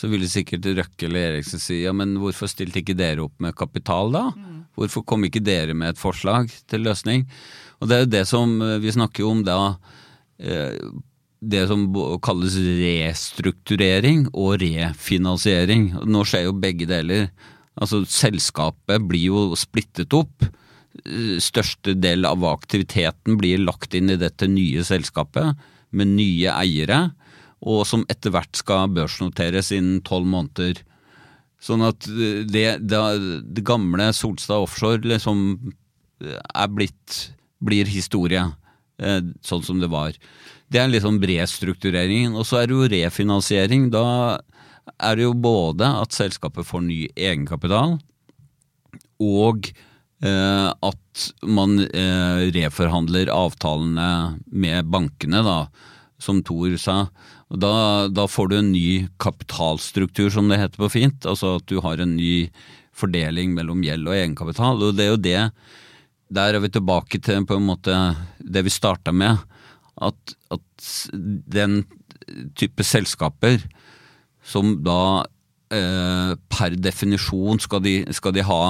så 0.00 0.08
ville 0.08 0.28
sikkert 0.30 0.64
Røkke 0.64 1.08
eller 1.08 1.34
Eriksen 1.34 1.60
si 1.60 1.82
ja, 1.82 1.92
men 1.96 2.14
hvorfor 2.22 2.48
stilte 2.48 2.80
ikke 2.80 2.96
dere 2.96 3.26
opp 3.26 3.36
med 3.42 3.56
kapital 3.58 4.12
da? 4.14 4.24
Hvorfor 4.78 5.04
kom 5.04 5.26
ikke 5.26 5.42
dere 5.44 5.74
med 5.76 5.92
et 5.92 6.00
forslag 6.00 6.48
til 6.70 6.86
løsning? 6.86 7.26
Og 7.80 7.88
det 7.90 7.96
er 7.96 8.04
jo 8.04 8.12
det 8.14 8.24
som 8.30 8.54
eh, 8.64 8.78
vi 8.80 8.94
snakker 8.94 9.26
om 9.28 9.42
da, 9.44 9.58
eh, 10.40 10.76
det 11.40 11.66
som 11.68 11.86
kalles 12.24 12.56
restrukturering 12.60 14.26
og 14.30 14.60
refinansiering. 14.62 15.90
Nå 16.08 16.24
skjer 16.28 16.46
jo 16.48 16.56
begge 16.60 16.88
deler. 16.88 17.28
Altså 17.80 18.02
selskapet 18.08 19.04
blir 19.08 19.30
jo 19.30 19.44
splittet 19.58 20.16
opp. 20.16 20.48
Eh, 21.04 21.36
Største 21.42 21.96
del 21.96 22.28
av 22.28 22.44
aktiviteten 22.48 23.40
blir 23.40 23.64
lagt 23.64 23.96
inn 23.96 24.12
i 24.12 24.20
dette 24.20 24.48
nye 24.48 24.84
selskapet 24.86 25.60
med 25.96 26.12
nye 26.14 26.52
eiere, 26.54 27.08
og 27.60 27.84
som 27.88 28.06
etter 28.12 28.32
hvert 28.34 28.56
skal 28.56 28.92
børsnoteres 28.96 29.72
innen 29.76 30.00
tolv 30.06 30.28
måneder. 30.30 30.80
Sånn 31.60 31.84
at 31.84 32.08
eh, 32.08 32.42
det, 32.48 32.66
det, 32.88 33.02
det 33.44 33.66
gamle 33.68 34.10
Solstad 34.16 34.64
Offshore 34.64 35.04
liksom 35.04 35.42
eh, 36.24 36.40
er 36.40 36.72
blitt 36.72 37.20
blir 37.60 37.88
historie, 37.90 38.46
eh, 39.00 39.20
sånn 39.44 39.64
som 39.66 39.80
det 39.82 39.90
var. 39.92 40.16
Det 40.70 40.80
er 40.80 40.90
liksom 40.90 41.20
restruktureringen. 41.20 42.36
Og 42.38 42.46
så 42.48 42.62
er 42.62 42.70
det 42.70 42.76
jo 42.76 42.90
refinansiering. 42.94 43.90
Da 43.92 44.40
er 44.96 45.18
det 45.18 45.26
jo 45.26 45.34
både 45.36 45.88
at 46.00 46.16
selskapet 46.16 46.66
får 46.66 46.84
ny 46.86 47.00
egenkapital, 47.14 47.98
og 49.20 49.68
eh, 50.24 50.68
at 50.70 51.26
man 51.44 51.76
eh, 51.84 52.48
reforhandler 52.54 53.32
avtalene 53.34 54.40
med 54.46 54.88
bankene, 54.92 55.44
da, 55.44 55.58
som 56.20 56.40
Thor 56.44 56.76
sa. 56.80 57.02
Da, 57.50 58.06
da 58.08 58.28
får 58.30 58.48
du 58.48 58.58
en 58.58 58.72
ny 58.72 59.08
kapitalstruktur, 59.18 60.30
som 60.30 60.48
det 60.48 60.60
heter 60.60 60.78
på 60.78 60.90
fint. 60.92 61.26
Altså 61.26 61.56
at 61.58 61.66
du 61.66 61.80
har 61.82 61.98
en 61.98 62.14
ny 62.14 62.50
fordeling 62.94 63.56
mellom 63.56 63.82
gjeld 63.82 64.06
og 64.06 64.14
egenkapital. 64.14 64.84
Og 64.86 64.94
det 64.94 65.06
er 65.06 65.14
jo 65.14 65.24
det 65.24 65.40
Der 66.30 66.54
er 66.54 66.62
vi 66.62 66.68
tilbake 66.70 67.18
til 67.18 67.42
på 67.46 67.56
en 67.58 67.66
måte 67.66 67.94
det 68.38 68.62
vi 68.62 68.70
starta 68.70 69.10
med. 69.10 69.40
At, 70.00 70.34
at 70.54 70.90
den 71.50 71.82
type 72.54 72.84
selskaper 72.86 73.58
som 74.46 74.76
da 74.84 75.26
eh, 75.74 76.36
per 76.48 76.76
definisjon 76.78 77.58
skal 77.60 77.82
de, 77.82 77.96
skal 78.14 78.32
de 78.36 78.46
ha 78.46 78.62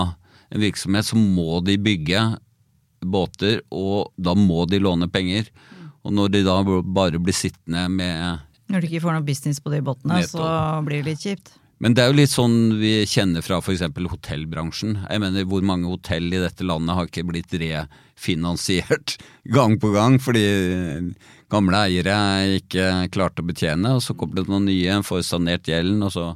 en 0.50 0.64
virksomhet, 0.64 1.06
så 1.06 1.20
må 1.20 1.60
de 1.62 1.76
bygge 1.78 2.22
båter, 3.00 3.60
og 3.70 4.10
da 4.16 4.34
må 4.34 4.64
de 4.68 4.80
låne 4.80 5.08
penger. 5.12 5.52
Og 6.00 6.16
når 6.16 6.32
de 6.32 6.42
da 6.48 6.56
bare 6.64 7.20
blir 7.20 7.36
sittende 7.36 7.84
med 7.92 8.40
Når 8.70 8.82
du 8.82 8.90
ikke 8.90 9.02
får 9.06 9.16
noe 9.16 9.26
business 9.26 9.58
på 9.62 9.72
de 9.72 9.80
båtene, 9.84 10.20
så 10.28 10.44
blir 10.86 11.02
det 11.02 11.14
litt 11.14 11.26
kjipt. 11.26 11.56
Men 11.80 11.94
det 11.96 12.02
er 12.02 12.10
jo 12.10 12.18
litt 12.18 12.32
sånn 12.32 12.56
vi 12.76 12.92
kjenner 13.08 13.44
fra 13.44 13.56
f.eks. 13.62 13.82
hotellbransjen. 14.12 14.98
Jeg 15.08 15.22
mener, 15.22 15.46
Hvor 15.48 15.64
mange 15.64 15.88
hotell 15.88 16.28
i 16.28 16.42
dette 16.42 16.66
landet 16.68 16.96
har 16.96 17.08
ikke 17.08 17.24
blitt 17.30 17.54
refinansiert 17.56 19.16
gang 19.56 19.78
på 19.80 19.92
gang 19.96 20.18
fordi 20.20 20.44
gamle 21.50 21.84
eiere 21.88 22.16
ikke 22.60 23.08
klarte 23.14 23.42
å 23.42 23.48
betjene, 23.48 23.96
og 23.96 24.04
så 24.04 24.14
kommer 24.14 24.38
det 24.42 24.50
noen 24.52 24.68
nye, 24.68 25.00
får 25.06 25.24
sanert 25.26 25.70
gjelden, 25.72 26.04
og 26.06 26.12
så, 26.14 26.26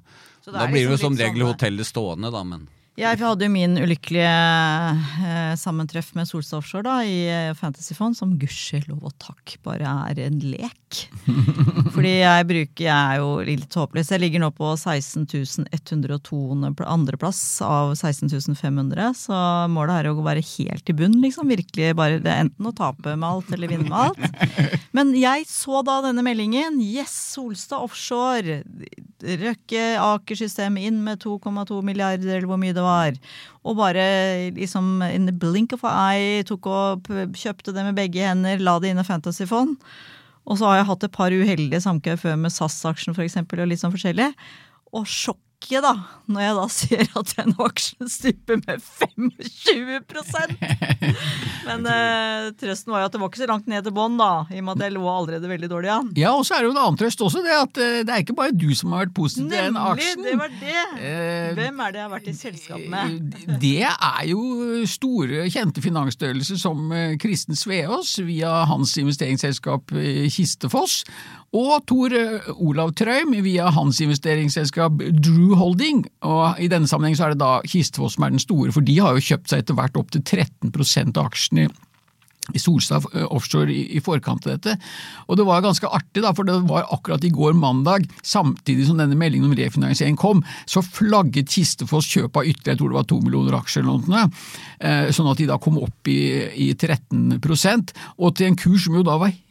så 0.43 0.55
Da 0.57 0.65
blir 0.67 0.81
det 0.81 0.89
jo 0.89 0.97
liksom 0.97 1.13
som 1.13 1.21
regel 1.21 1.45
sånn, 1.45 1.53
hotellet 1.53 1.91
stående, 1.93 2.33
da, 2.35 2.43
men 2.49 2.65
jeg 2.95 3.19
hadde 3.19 3.49
jo 3.49 3.51
min 3.51 3.75
ulykkelige 3.81 4.35
eh, 5.27 5.55
sammentreff 5.59 6.13
med 6.15 6.29
Solstad 6.31 6.61
Offshore 6.61 6.87
da, 6.87 7.01
i 7.03 7.27
Fantasy 7.59 7.95
Fantasyfond, 7.95 8.17
som 8.17 8.35
gudskjelov 8.39 9.03
og 9.05 9.15
takk 9.19 9.57
bare 9.67 9.91
er 10.11 10.21
en 10.27 10.39
lek. 10.39 11.01
Fordi 11.95 12.13
jeg 12.21 12.47
bruker 12.47 12.85
Jeg 12.85 12.95
er 12.95 13.19
jo 13.19 13.43
litt 13.43 13.75
håpløs. 13.75 14.13
Jeg 14.15 14.23
ligger 14.23 14.45
nå 14.45 14.51
på 14.55 14.71
16.102 14.79 16.39
andreplass 16.87 17.43
av 17.67 17.97
16.500, 17.99 19.11
så 19.19 19.41
målet 19.73 20.05
er 20.05 20.11
å 20.13 20.23
være 20.23 20.45
helt 20.55 20.91
i 20.91 20.97
bunn, 20.97 21.19
liksom. 21.25 21.51
Virkelig 21.51 21.97
bare 21.99 22.23
det 22.23 22.31
er 22.31 22.45
enten 22.47 22.71
å 22.71 22.75
tape 22.77 23.17
med 23.17 23.27
alt 23.29 23.51
eller 23.55 23.75
vinne 23.75 23.91
med 23.91 23.99
alt. 24.07 24.79
Men 24.95 25.11
jeg 25.19 25.49
så 25.51 25.83
da 25.87 25.99
denne 26.07 26.23
meldingen. 26.23 26.79
Yes, 26.79 27.15
Solstad 27.35 27.83
Offshore. 27.83 28.63
Røkke 29.25 29.85
Aker-systemet 29.99 30.91
inn 30.91 31.03
med 31.03 31.23
2,2 31.25 31.81
milliarder, 31.83 32.37
eller 32.37 32.49
hvor 32.51 32.61
mye 32.61 32.75
det 32.77 32.84
var. 32.84 32.84
Og 33.65 33.79
bare 33.79 34.05
liksom 34.57 35.01
in 35.07 35.29
the 35.29 35.37
blink 35.37 35.73
of 35.77 35.85
an 35.89 36.15
eye 36.15 36.43
tok 36.47 36.69
og 36.69 37.09
kjøpte 37.37 37.73
det 37.73 37.87
med 37.87 37.97
begge 37.97 38.27
hender, 38.27 38.61
la 38.61 38.77
det 38.81 38.93
inn 38.93 39.01
i 39.01 39.07
Fantasyfond. 39.07 39.79
Og 40.45 40.61
så 40.61 40.69
har 40.69 40.83
jeg 40.83 40.91
hatt 40.91 41.07
et 41.07 41.15
par 41.15 41.33
uheldige 41.33 41.81
samkvem 41.81 42.21
før 42.21 42.37
med 42.41 42.53
SAS-aksjen 42.53 43.17
f.eks. 43.17 43.39
og 43.41 43.67
litt 43.71 43.81
sånn 43.81 43.95
forskjellig. 43.95 44.29
Og 44.93 45.09
sjokk 45.09 45.41
ikke, 45.65 45.81
da, 45.85 45.93
når 46.31 46.45
jeg 46.45 46.55
da 46.59 46.65
ser 46.73 47.03
at 47.21 47.33
den 47.39 47.55
aksjen 47.65 48.11
stuper 48.13 48.61
med 48.63 48.85
25% 48.85 50.55
Men 51.69 51.87
eh, 51.89 52.51
trøsten 52.61 52.93
var 52.93 53.05
jo 53.05 53.09
at 53.09 53.15
det 53.15 53.21
var 53.23 53.31
ikke 53.31 53.41
så 53.41 53.49
langt 53.49 53.69
ned 53.71 53.87
til 53.87 53.95
bånn, 53.97 54.19
da, 54.21 54.45
i 54.53 54.61
og 54.61 54.67
med 54.67 54.77
at 54.77 54.85
jeg 54.87 54.95
lå 54.97 55.05
allerede 55.09 55.49
veldig 55.49 55.71
dårlig 55.73 55.91
an. 55.95 56.11
Ja, 56.19 56.35
og 56.37 56.45
så 56.45 56.57
er 56.59 56.65
det 56.65 56.69
jo 56.69 56.75
en 56.75 56.81
annen 56.83 56.99
trøst 57.01 57.23
også, 57.25 57.41
det 57.45 57.55
at 57.57 57.81
eh, 57.81 58.01
det 58.05 58.13
er 58.13 58.25
ikke 58.25 58.37
bare 58.37 58.53
du 58.55 58.69
som 58.77 58.93
har 58.95 59.07
vært 59.07 59.15
positiv 59.17 59.49
til 59.49 59.57
den 59.71 59.79
aksjen. 59.81 60.21
Nemlig! 60.21 60.31
det 60.31 60.41
var 60.43 60.53
det! 60.61 60.85
Eh, 61.01 61.49
Hvem 61.59 61.81
er 61.87 61.95
det 61.95 62.01
jeg 62.03 62.07
har 62.07 62.13
vært 62.13 62.29
i 62.29 62.37
selskap 62.37 62.85
med? 62.95 63.17
Eh, 63.41 63.57
det 63.65 63.75
er 63.89 64.23
jo 64.29 64.43
store, 64.91 65.47
kjente 65.55 65.85
finansstørrelser 65.85 66.61
som 66.61 66.93
Kristen 67.23 67.57
Sveås 67.59 68.17
via 68.29 68.53
hans 68.69 68.93
investeringsselskap 69.01 69.95
Kistefoss, 70.35 71.01
og 71.55 71.87
Tor 71.87 72.15
Olav 72.59 72.93
Trøim 72.99 73.35
via 73.45 73.71
hans 73.75 74.01
investeringsselskap 74.03 74.99
Drew 75.15 75.55
Holding. 75.59 76.05
Og 76.27 76.61
I 76.61 76.69
denne 76.73 76.91
sammenheng 76.91 77.17
så 77.19 77.29
er 77.29 77.35
det 77.35 77.43
da 77.45 77.61
Kistfoss 77.69 78.19
som 78.19 78.27
er 78.27 78.35
den 78.35 78.43
store, 78.43 78.75
for 78.75 78.85
de 78.85 78.99
har 78.99 79.15
jo 79.15 79.27
kjøpt 79.33 79.53
seg 79.53 79.63
etter 79.63 79.79
hvert 79.79 79.99
opp 80.01 80.11
til 80.15 80.25
13 80.25 80.73
av 81.15 81.27
aksjene 81.29 81.69
i 82.53 82.61
Solstad 82.61 83.07
eh, 83.15 83.25
Offshore 83.33 83.73
i, 83.73 84.01
forkant 84.05 84.47
av 84.47 84.59
dette. 84.59 84.75
Og 85.29 85.39
det 85.39 85.47
var 85.49 85.65
ganske 85.65 85.89
artig, 85.89 86.21
da, 86.25 86.35
for 86.37 86.49
det 86.49 86.59
var 86.69 86.89
akkurat 86.93 87.25
i 87.25 87.33
går 87.33 87.55
mandag, 87.57 88.09
samtidig 88.27 88.89
som 88.89 89.01
denne 89.01 89.17
meldingen 89.19 89.49
om 89.49 89.57
refinansiering 89.57 90.19
kom, 90.21 90.43
så 90.69 90.83
flagget 90.85 91.53
Kistefoss 91.55 92.11
kjøp 92.11 92.37
av 92.37 92.51
ytterligere, 92.51 92.75
jeg 92.75 92.83
tror 92.83 92.93
det 92.93 93.01
var 93.01 93.09
to 93.09 93.21
millioner 93.25 93.59
aksjer 93.61 93.87
eller 93.87 94.11
noe, 94.13 94.27
eh, 94.81 95.09
sånn 95.15 95.31
at 95.31 95.41
de 95.41 95.49
da 95.49 95.61
kom 95.63 95.81
opp 95.81 96.13
i, 96.13 96.21
i 96.67 96.73
13% 96.77 97.97
og 98.19 98.37
til 98.37 98.51
en 98.51 98.61
kurs 98.61 98.89
som 98.89 98.99
jo 98.99 99.07
da 99.07 99.17
var 99.23 99.33
Eh, 99.33 99.44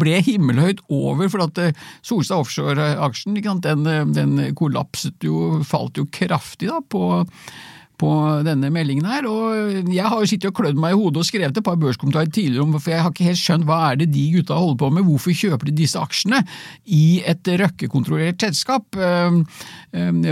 ble 0.00 0.20
himmelhøyt 0.24 0.82
over, 0.88 1.28
for 1.30 1.46
at 1.48 1.62
eh, 1.62 1.86
Solstad 2.06 2.42
Offshore-aksjen 2.42 3.38
den, 3.38 3.88
eh, 3.88 4.04
den, 4.16 4.38
kollapset 4.58 5.24
jo, 5.24 5.58
falt 5.66 5.98
jo 5.98 6.06
kraftig 6.12 6.70
da 6.70 6.80
på, 6.80 7.20
på 7.98 8.10
denne 8.46 8.70
meldingen 8.72 9.08
her, 9.08 9.26
og 9.26 9.92
Jeg 9.92 10.06
har 10.06 10.20
jo 10.22 10.28
sittet 10.30 10.50
og 10.52 10.58
klødd 10.60 10.78
meg 10.80 10.94
i 10.94 10.98
hodet 10.98 11.22
og 11.22 11.28
skrevet 11.28 11.56
et 11.56 11.66
par 11.66 11.78
børskommentarer 11.80 12.30
tidligere 12.30 12.64
om 12.64 12.76
for 12.78 12.92
jeg 12.92 13.04
har 13.04 13.12
ikke 13.12 13.28
helt 13.28 13.40
skjønt 13.40 13.66
hva 13.68 13.78
er 13.88 14.00
det 14.00 14.10
de 14.14 14.26
gutta 14.36 14.58
holder 14.58 14.80
på 14.80 14.90
med, 14.96 15.06
hvorfor 15.08 15.38
kjøper 15.40 15.68
de 15.68 15.78
disse 15.80 16.00
aksjene 16.00 16.42
i 16.86 17.20
et 17.26 17.52
Røkke-kontrollert 17.62 18.46
selskap? 18.46 19.00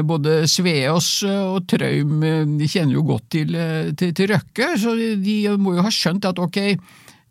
Både 0.07 0.37
Sveås 0.51 1.11
og 1.27 1.67
Traum 1.69 2.23
kjenner 2.63 2.95
jo 2.95 3.09
godt 3.09 3.33
til, 3.35 3.59
til, 3.99 4.15
til 4.15 4.31
Røkke, 4.33 4.71
så 4.79 4.95
de 4.97 5.41
må 5.59 5.75
jo 5.77 5.85
ha 5.85 5.93
skjønt 5.93 6.29
at 6.31 6.39
ok, 6.43 6.61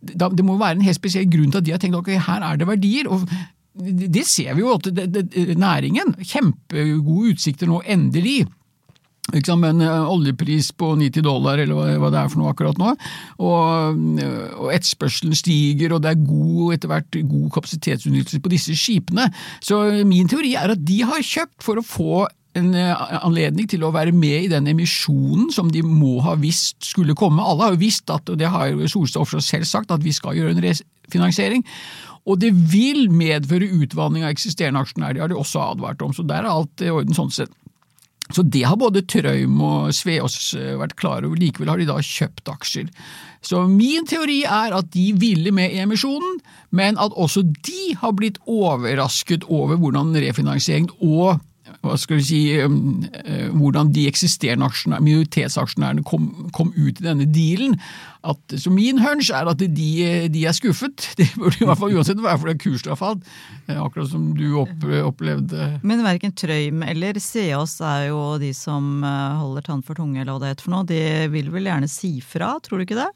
det 0.01 0.45
må 0.45 0.57
være 0.59 0.79
en 0.79 0.85
helt 0.85 0.99
spesiell 0.99 1.27
grunn 1.29 1.51
til 1.51 1.61
at 1.61 1.67
de 1.67 1.73
har 1.73 1.81
tenkt 1.81 1.97
ok, 1.97 2.13
her 2.27 2.45
er 2.45 2.59
det 2.59 2.67
verdier. 2.69 3.09
og 3.09 3.25
det 3.75 4.23
ser 4.27 4.53
vi 4.55 4.63
jo 4.63 4.75
at 4.77 4.87
næringen 5.59 6.13
Kjempegode 6.23 7.33
utsikter 7.33 7.67
nå, 7.67 7.81
endelig. 7.83 8.45
En 9.33 9.81
eh, 9.81 10.11
oljepris 10.13 10.69
på 10.77 10.91
90 10.95 11.25
dollar, 11.25 11.57
eller 11.57 11.97
hva 11.99 12.11
det 12.13 12.19
er 12.21 12.29
for 12.29 12.39
noe 12.39 12.51
akkurat 12.53 12.77
nå. 12.77 12.91
Og, 13.41 13.99
og 14.61 14.69
etterspørselen 14.69 15.35
stiger, 15.35 15.95
og 15.95 16.03
det 16.05 16.13
er 16.13 16.21
god, 16.27 16.75
etter 16.75 16.91
hvert 16.91 17.19
god 17.25 17.47
kapasitetsutnyttelse 17.57 18.39
på 18.39 18.53
disse 18.53 18.77
skipene. 18.77 19.27
Så 19.65 19.81
min 20.07 20.29
teori 20.29 20.53
er 20.55 20.75
at 20.75 20.85
de 20.85 21.01
har 21.09 21.25
kjøpt 21.25 21.65
for 21.65 21.81
å 21.81 21.85
få 21.85 22.27
en 22.55 22.71
eh, 22.77 23.03
anledning 23.25 23.67
til 23.71 23.83
å 23.83 23.91
være 23.95 24.13
med 24.15 24.45
i 24.45 24.51
den 24.51 24.69
emisjonen 24.71 25.49
som 25.53 25.69
de 25.73 25.83
må 25.85 26.17
ha 26.25 26.37
visst 26.39 26.87
skulle 26.87 27.17
komme. 27.17 27.43
Alle 27.43 27.67
har 27.67 27.75
jo 27.75 27.83
visst, 27.83 28.07
at, 28.13 28.31
og 28.31 28.39
det 28.39 28.51
har 28.51 28.71
jo 28.71 28.87
Solstad 28.91 29.25
Offshore 29.25 29.43
selv 29.43 29.67
sagt, 29.69 29.91
at 29.91 30.05
vi 30.05 30.15
skal 30.15 30.37
gjøre 30.37 30.55
en 30.55 30.63
refinansiering. 30.63 31.65
Og 32.25 32.39
det 32.41 32.53
vil 32.71 33.09
medføre 33.13 33.69
utvanning 33.83 34.25
av 34.25 34.33
eksisterende 34.33 34.81
aksjonærer, 34.81 35.17
det 35.17 35.25
har 35.25 35.33
de 35.33 35.37
også 35.37 35.61
advart 35.75 36.01
om. 36.01 36.15
Så 36.15 36.25
der 36.25 36.41
er 36.41 36.53
alt 36.53 36.81
i 36.81 36.89
orden 36.93 37.17
sånn 37.17 37.33
sett. 37.33 37.53
Så 38.33 38.41
det 38.41 38.63
har 38.65 38.77
både 38.81 39.03
Trøim 39.05 39.59
og 39.61 39.91
Sveås 39.93 40.55
eh, 40.57 40.73
vært 40.79 40.95
klar 40.97 41.25
over, 41.27 41.37
likevel 41.37 41.69
har 41.69 41.81
de 41.81 41.85
da 41.85 41.99
kjøpt 42.01 42.49
aksjer. 42.49 42.87
Så 43.45 43.59
min 43.69 44.07
teori 44.09 44.39
er 44.49 44.73
at 44.73 44.89
de 44.95 45.11
ville 45.21 45.53
med 45.53 45.75
i 45.75 45.83
emisjonen, 45.83 46.39
men 46.73 46.97
at 46.97 47.13
også 47.13 47.43
de 47.67 47.91
har 48.01 48.15
blitt 48.17 48.39
overrasket 48.49 49.45
over 49.45 49.77
hvordan 49.77 50.15
refinansiering 50.17 50.89
og 51.05 51.43
hva 51.85 51.95
skal 51.99 52.19
vi 52.19 52.25
si, 52.25 52.39
eh, 52.57 53.47
hvordan 53.53 53.91
de 53.95 54.07
eksisterende 54.09 54.67
minoritetsaksjonærene 55.03 56.03
kom, 56.07 56.29
kom, 56.55 56.73
ut 56.75 56.99
i 56.99 57.05
denne 57.05 57.27
dealen. 57.29 57.77
At, 58.25 58.39
så 58.57 58.71
min 58.73 58.99
hunch 59.03 59.29
er 59.29 59.47
at 59.51 59.61
de, 59.61 59.67
de, 60.33 60.45
er 60.45 60.55
skuffet. 60.57 61.09
Det 61.19 61.29
burde 61.37 61.61
i 61.61 61.67
hvert 61.67 61.79
fall 61.79 61.93
uansett 61.93 62.23
være 62.23 62.41
fordi 62.41 62.57
kursen 62.63 62.93
har 62.93 62.99
falt, 62.99 63.27
eh, 63.67 63.77
akkurat 63.77 64.09
som 64.11 64.31
du 64.37 64.47
opp, 64.63 64.87
opplevde. 65.05 65.69
Men 65.85 66.05
verken 66.05 66.33
Trøim 66.35 66.81
eller 66.85 67.21
Seås 67.21 67.77
er 67.85 68.09
jo 68.09 68.23
de 68.41 68.51
som 68.57 69.05
holder 69.05 69.69
tann 69.69 69.85
for 69.85 69.97
tunge, 69.97 70.21
eller 70.21 70.33
hva 70.33 70.43
det 70.43 70.55
heter 70.55 70.67
for 70.67 70.75
noe. 70.75 70.89
De 70.89 71.03
vil 71.33 71.53
vel 71.53 71.69
gjerne 71.69 71.91
si 71.91 72.17
fra, 72.25 72.55
tror 72.65 72.81
du 72.81 72.87
ikke 72.87 73.03
det? 73.03 73.11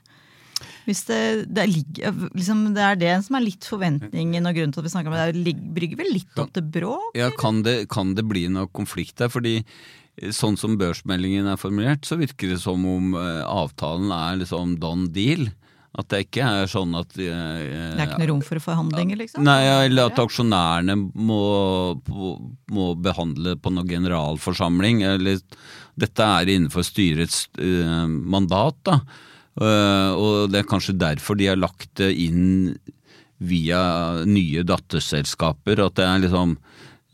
Hvis 0.90 1.04
det, 1.06 1.22
det, 1.54 1.68
er, 1.68 2.14
liksom, 2.34 2.64
det, 2.74 2.82
er, 2.82 2.98
det 2.98 3.14
som 3.28 3.38
er 3.38 3.46
litt 3.46 3.66
forventningen 3.70 4.50
og 4.50 4.58
grunnen 4.58 4.74
til 4.74 4.82
at 4.82 4.88
vi 4.88 4.94
snakker 4.96 5.14
om 5.14 5.18
det, 5.20 5.44
det 5.46 5.54
brygger 5.78 6.00
vel 6.02 6.12
litt 6.16 6.42
opp 6.42 6.50
til 6.56 6.66
bråk? 6.66 7.12
Ja, 7.20 7.30
kan 7.38 7.62
det, 7.68 7.84
kan 7.94 8.16
det 8.18 8.26
bli 8.26 8.48
noe 8.50 8.72
konflikt 8.74 9.20
der? 9.22 9.30
Fordi 9.30 9.60
eh, 9.60 10.34
sånn 10.34 10.58
som 10.58 10.80
børsmeldingen 10.82 11.52
er 11.52 11.62
formulert, 11.62 12.10
så 12.10 12.18
virker 12.18 12.56
det 12.56 12.62
som 12.64 12.88
om 12.90 13.14
uh, 13.14 13.46
avtalen 13.46 14.10
er 14.16 14.42
liksom 14.42 14.80
done 14.82 15.12
deal. 15.14 15.46
At 16.00 16.10
det 16.10 16.24
ikke 16.26 16.50
er 16.62 16.70
sånn 16.70 16.98
at 16.98 17.14
uh, 17.18 17.22
Det 17.22 17.30
er 17.30 18.04
ikke 18.08 18.22
noe 18.24 18.32
rom 18.34 18.44
for 18.50 18.66
forhandlinger, 18.66 19.22
liksom? 19.22 19.46
Nei, 19.46 19.62
eller 19.86 20.10
at 20.10 20.26
aksjonærene 20.26 20.98
må, 20.98 21.40
må 22.74 22.92
behandle 22.98 23.60
på 23.62 23.78
noen 23.78 23.94
generalforsamling. 23.94 25.06
Eller, 25.14 25.42
dette 26.00 26.34
er 26.42 26.50
innenfor 26.58 26.86
styrets 26.88 27.46
uh, 27.62 28.06
mandat, 28.10 28.82
da. 28.90 29.04
Eh, 29.60 30.12
og 30.16 30.52
det 30.54 30.62
er 30.62 30.70
kanskje 30.70 30.98
derfor 31.00 31.40
de 31.40 31.50
har 31.52 31.60
lagt 31.60 31.92
det 32.00 32.14
inn 32.16 32.78
via 33.40 33.82
nye 34.28 34.64
datterselskaper. 34.68 35.82
At 35.84 35.98
det 36.00 36.06
er 36.06 36.24
liksom 36.26 36.56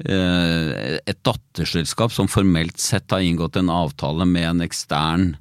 eh, 0.06 1.00
et 1.02 1.22
datterselskap 1.26 2.14
som 2.14 2.30
formelt 2.32 2.82
sett 2.82 3.14
har 3.14 3.26
inngått 3.26 3.58
en 3.62 3.74
avtale 3.74 4.28
med 4.30 4.50
en 4.52 4.66
ekstern 4.66 5.34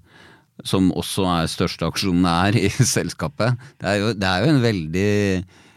som 0.62 0.92
også 0.94 1.26
er 1.26 1.50
største 1.50 1.86
aksjonær 1.88 2.56
i 2.56 2.68
selskapet. 2.96 3.58
Det 3.82 3.90
er 3.90 4.00
jo, 4.00 4.14
det 4.16 4.30
er 4.30 4.44
jo 4.44 4.52
en 4.52 4.64
veldig 4.64 5.12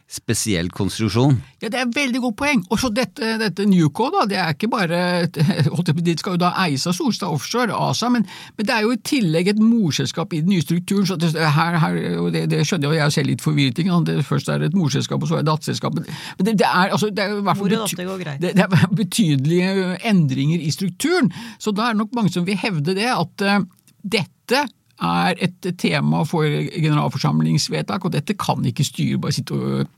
spesiell 0.07 0.69
konstruksjon. 0.71 1.35
Ja, 1.61 1.67
Det 1.67 1.75
er 1.75 1.83
et 1.83 1.95
veldig 1.95 2.19
godt 2.23 2.35
poeng. 2.39 2.61
Og 2.71 2.79
så 2.79 2.89
dette, 2.95 3.33
dette 3.41 3.65
Newco, 3.67 4.07
da, 4.13 4.23
det 4.29 4.37
er 4.39 4.53
ikke 4.55 4.69
bare 4.71 5.27
De 6.07 6.15
skal 6.17 6.37
jo 6.37 6.39
da 6.39 6.53
eies 6.63 6.85
av 6.87 6.95
Solstad 6.95 7.27
Offshore, 7.27 7.75
ASA, 7.75 8.07
men, 8.13 8.23
men, 8.55 8.67
det 8.67 8.73
er 8.73 8.85
jo 8.85 8.93
i 8.95 9.01
tillegg 9.03 9.51
et 9.51 9.59
morselskap 9.59 10.31
i 10.33 10.39
den 10.45 10.53
nye 10.53 10.63
strukturen. 10.63 11.05
så 11.05 11.17
det, 11.19 11.33
her, 11.35 11.77
her, 11.83 11.99
det, 12.31 12.45
det 12.53 12.63
skjønner 12.67 12.93
jeg, 12.93 13.01
jeg 13.01 13.05
er 13.05 13.15
selv 13.17 13.31
litt 13.33 13.43
forvirret. 13.43 13.83
Det 14.07 14.17
først 14.25 14.49
er 14.49 14.63
det 14.63 14.71
et 14.71 14.79
morselskap, 14.79 15.21
og 15.21 15.27
så 15.27 15.39
er 15.39 15.43
det 15.43 15.51
datterselskap. 15.51 15.99
Men 15.99 16.07
det, 16.07 16.55
det, 16.63 16.69
er, 16.69 16.95
altså, 16.95 17.11
det 17.11 17.25
er 17.25 17.35
i 17.35 17.43
hvert 17.43 17.59
fall 17.59 17.75
bety 17.75 18.07
det, 18.47 18.53
er 18.55 18.87
betydelige 19.03 19.97
endringer 20.07 20.63
i 20.63 20.71
strukturen. 20.71 21.33
Så 21.59 21.75
da 21.75 21.89
er 21.89 21.97
det 21.97 22.05
nok 22.05 22.15
mange 22.15 22.31
som 22.31 22.47
vil 22.47 22.59
hevde 22.59 22.95
det, 22.95 23.11
at 23.11 23.43
uh, 23.43 23.59
dette 24.07 24.63
er 24.97 25.37
et 25.43 25.67
tema 25.77 26.23
for 26.25 26.47
generalforsamlingsvedtak, 26.47 28.05
og 28.05 28.15
dette 28.15 28.37
kan 28.39 28.65
ikke 28.65 28.85
styret 28.87 29.21
bare 29.21 29.35
sitte 29.35 29.57
og 29.57 29.96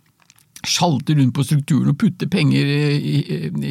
salte 0.67 1.15
rundt 1.15 1.33
på 1.35 1.43
strukturen 1.45 1.91
og 1.93 1.97
putte 1.99 2.27
penger 2.31 2.67
i, 2.67 3.15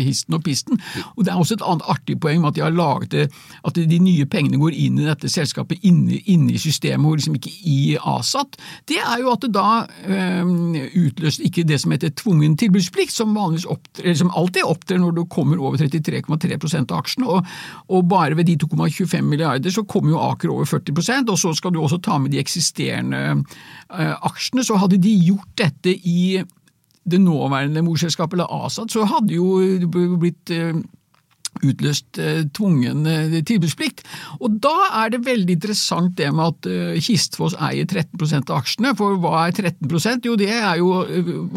histen 0.06 0.36
og 0.38 0.44
pisten. 0.46 0.80
Og 1.16 1.24
Det 1.24 1.32
er 1.32 1.40
også 1.40 1.58
et 1.58 1.64
annet 1.66 1.86
artig 1.88 2.18
poeng 2.20 2.40
med 2.40 2.52
at 2.52 2.56
de 2.56 2.64
har 2.64 2.74
laget 2.74 3.10
det, 3.12 3.26
at 3.64 3.74
de 3.74 3.98
nye 3.98 4.26
pengene 4.26 4.60
går 4.60 4.76
inn 4.76 4.98
i 4.98 5.08
dette 5.08 5.28
selskapet 5.28 5.84
inne, 5.86 6.20
inne 6.26 6.54
i 6.54 6.62
systemet, 6.62 7.06
og 7.06 7.18
liksom 7.18 7.36
ikke 7.36 7.52
i 7.68 7.96
ASAT. 8.00 8.58
Det 8.88 9.00
er 9.02 9.22
jo 9.22 9.32
at 9.32 9.44
det 9.44 9.52
da 9.54 9.68
øhm, 10.08 10.76
utløser 10.96 11.44
ikke 11.44 11.66
det 11.68 11.80
som 11.82 11.92
heter 11.92 12.14
tvungen 12.16 12.56
tilbudsplikt, 12.56 13.12
som, 13.12 13.36
opptrer, 13.36 14.14
som 14.14 14.32
alltid 14.36 14.64
opptrer 14.64 15.02
når 15.02 15.16
du 15.18 15.24
kommer 15.30 15.60
over 15.60 15.78
33,3 15.78 16.56
av 16.80 16.98
aksjene. 16.98 17.28
Og, 17.28 17.46
og, 17.88 18.04
bare 18.08 18.36
ved 18.38 18.48
de 18.48 18.56
2,25 18.64 19.22
milliarder 19.22 19.70
så 19.70 19.84
kommer 19.84 20.14
jo 20.14 20.22
Aker 20.28 20.52
over 20.52 20.64
40% 20.64 21.28
og 21.28 21.38
så 21.38 21.52
skal 21.56 21.74
du 21.74 21.82
også 21.82 22.00
ta 22.02 22.16
med 22.18 22.32
de 22.32 22.40
eksisterende 22.40 23.20
øh, 23.36 24.14
aksjene. 24.30 24.64
Så 24.64 24.78
hadde 24.80 25.00
de 25.02 25.12
gjort 25.28 25.50
dette 25.60 25.92
i 25.92 26.40
det 27.10 27.20
nåværende 27.22 27.82
morselskapet, 27.86 28.38
eller 28.38 28.66
ASAT, 28.66 28.92
så 28.92 29.06
hadde 29.08 29.34
jo 29.34 29.58
blitt 30.20 30.52
eh, 30.54 30.76
utløst 31.64 32.20
eh, 32.22 32.42
tvungen 32.54 33.06
eh, 33.08 33.38
tilbudsplikt. 33.46 34.04
Og 34.38 34.58
da 34.64 34.74
er 35.02 35.14
det 35.14 35.24
veldig 35.26 35.56
interessant 35.58 36.16
det 36.20 36.30
med 36.34 36.52
at 36.52 37.00
Kistfoss 37.04 37.56
eier 37.58 37.88
13% 37.88 38.52
av 38.52 38.60
aksjene. 38.62 38.94
For 38.98 39.18
hva 39.22 39.46
er 39.46 39.56
13% 39.56 40.28
Jo, 40.28 40.36
det 40.38 40.50
er 40.54 40.78
jo 40.80 40.92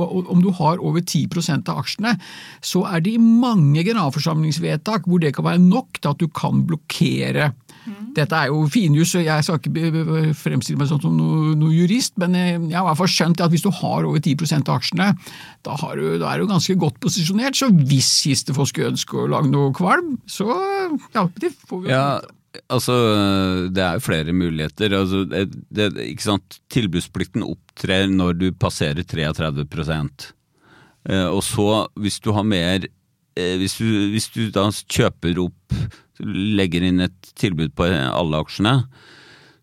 om 0.02 0.44
du 0.44 0.52
har 0.58 0.82
over 0.82 1.04
10% 1.04 1.72
av 1.72 1.84
aksjene, 1.84 2.16
så 2.64 2.86
er 2.90 3.04
det 3.04 3.16
i 3.16 3.22
mange 3.22 3.84
generalforsamlingsvedtak 3.84 5.10
hvor 5.10 5.22
det 5.22 5.36
kan 5.38 5.50
være 5.50 5.64
nok 5.66 6.02
til 6.02 6.14
at 6.14 6.24
du 6.24 6.30
kan 6.32 6.66
blokkere 6.70 7.52
Mm. 7.86 8.12
Dette 8.18 8.38
er 8.38 8.52
jo 8.52 8.66
finjus, 8.72 9.16
og 9.18 9.24
jeg 9.26 9.46
skal 9.46 9.60
ikke 9.60 10.34
fremstille 10.38 10.80
meg 10.80 10.90
sånn 10.92 11.02
som 11.02 11.16
noe, 11.18 11.54
noe, 11.58 11.74
jurist, 11.74 12.14
men 12.22 12.36
jeg 12.38 12.76
har 12.76 12.84
i 12.84 12.90
hvert 12.90 13.00
fall 13.00 13.12
skjønt 13.12 13.42
at 13.42 13.54
hvis 13.54 13.66
du 13.66 13.72
har 13.82 14.08
over 14.10 14.22
10 14.22 14.60
av 14.60 14.76
aksjene, 14.76 15.08
da, 15.66 15.78
du, 15.98 16.06
da, 16.22 16.34
er 16.34 16.44
du 16.44 16.52
ganske 16.52 16.76
godt 16.82 17.00
posisjonert. 17.04 17.58
Så 17.58 17.72
hvis 17.74 18.12
Kistefoss 18.26 18.74
skulle 18.74 18.94
ønske 18.94 19.18
å 19.18 19.30
lage 19.32 19.50
noe 19.52 19.74
kvalm, 19.76 20.16
så 20.30 20.48
ja, 21.16 21.26
det 21.42 21.54
får 21.66 21.84
vi 21.86 21.92
ja. 21.94 22.06
Altså, 22.68 22.94
Det 23.72 23.80
er 23.80 23.96
jo 23.96 24.04
flere 24.04 24.34
muligheter. 24.36 24.92
Altså, 24.98 25.24
det, 25.24 25.46
det, 25.72 25.92
ikke 26.12 26.26
sant? 26.26 26.60
Tilbudsplikten 26.74 27.46
opptrer 27.48 28.12
når 28.12 28.40
du 28.40 28.48
passerer 28.52 29.08
33 29.08 29.64
eh, 31.08 31.28
Og 31.32 31.44
så, 31.48 31.88
hvis 31.96 32.20
du 32.20 32.34
har 32.36 32.44
mer 32.44 32.90
eh, 33.40 33.56
hvis 33.62 33.78
du, 33.80 33.88
hvis 34.12 34.28
du 34.36 34.50
da 34.52 34.68
kjøper 34.72 35.40
opp 35.40 35.61
legger 36.26 36.86
inn 36.86 37.04
et 37.04 37.34
tilbud 37.40 37.74
på 37.78 37.88
alle 37.90 38.42
aksjene, 38.44 38.76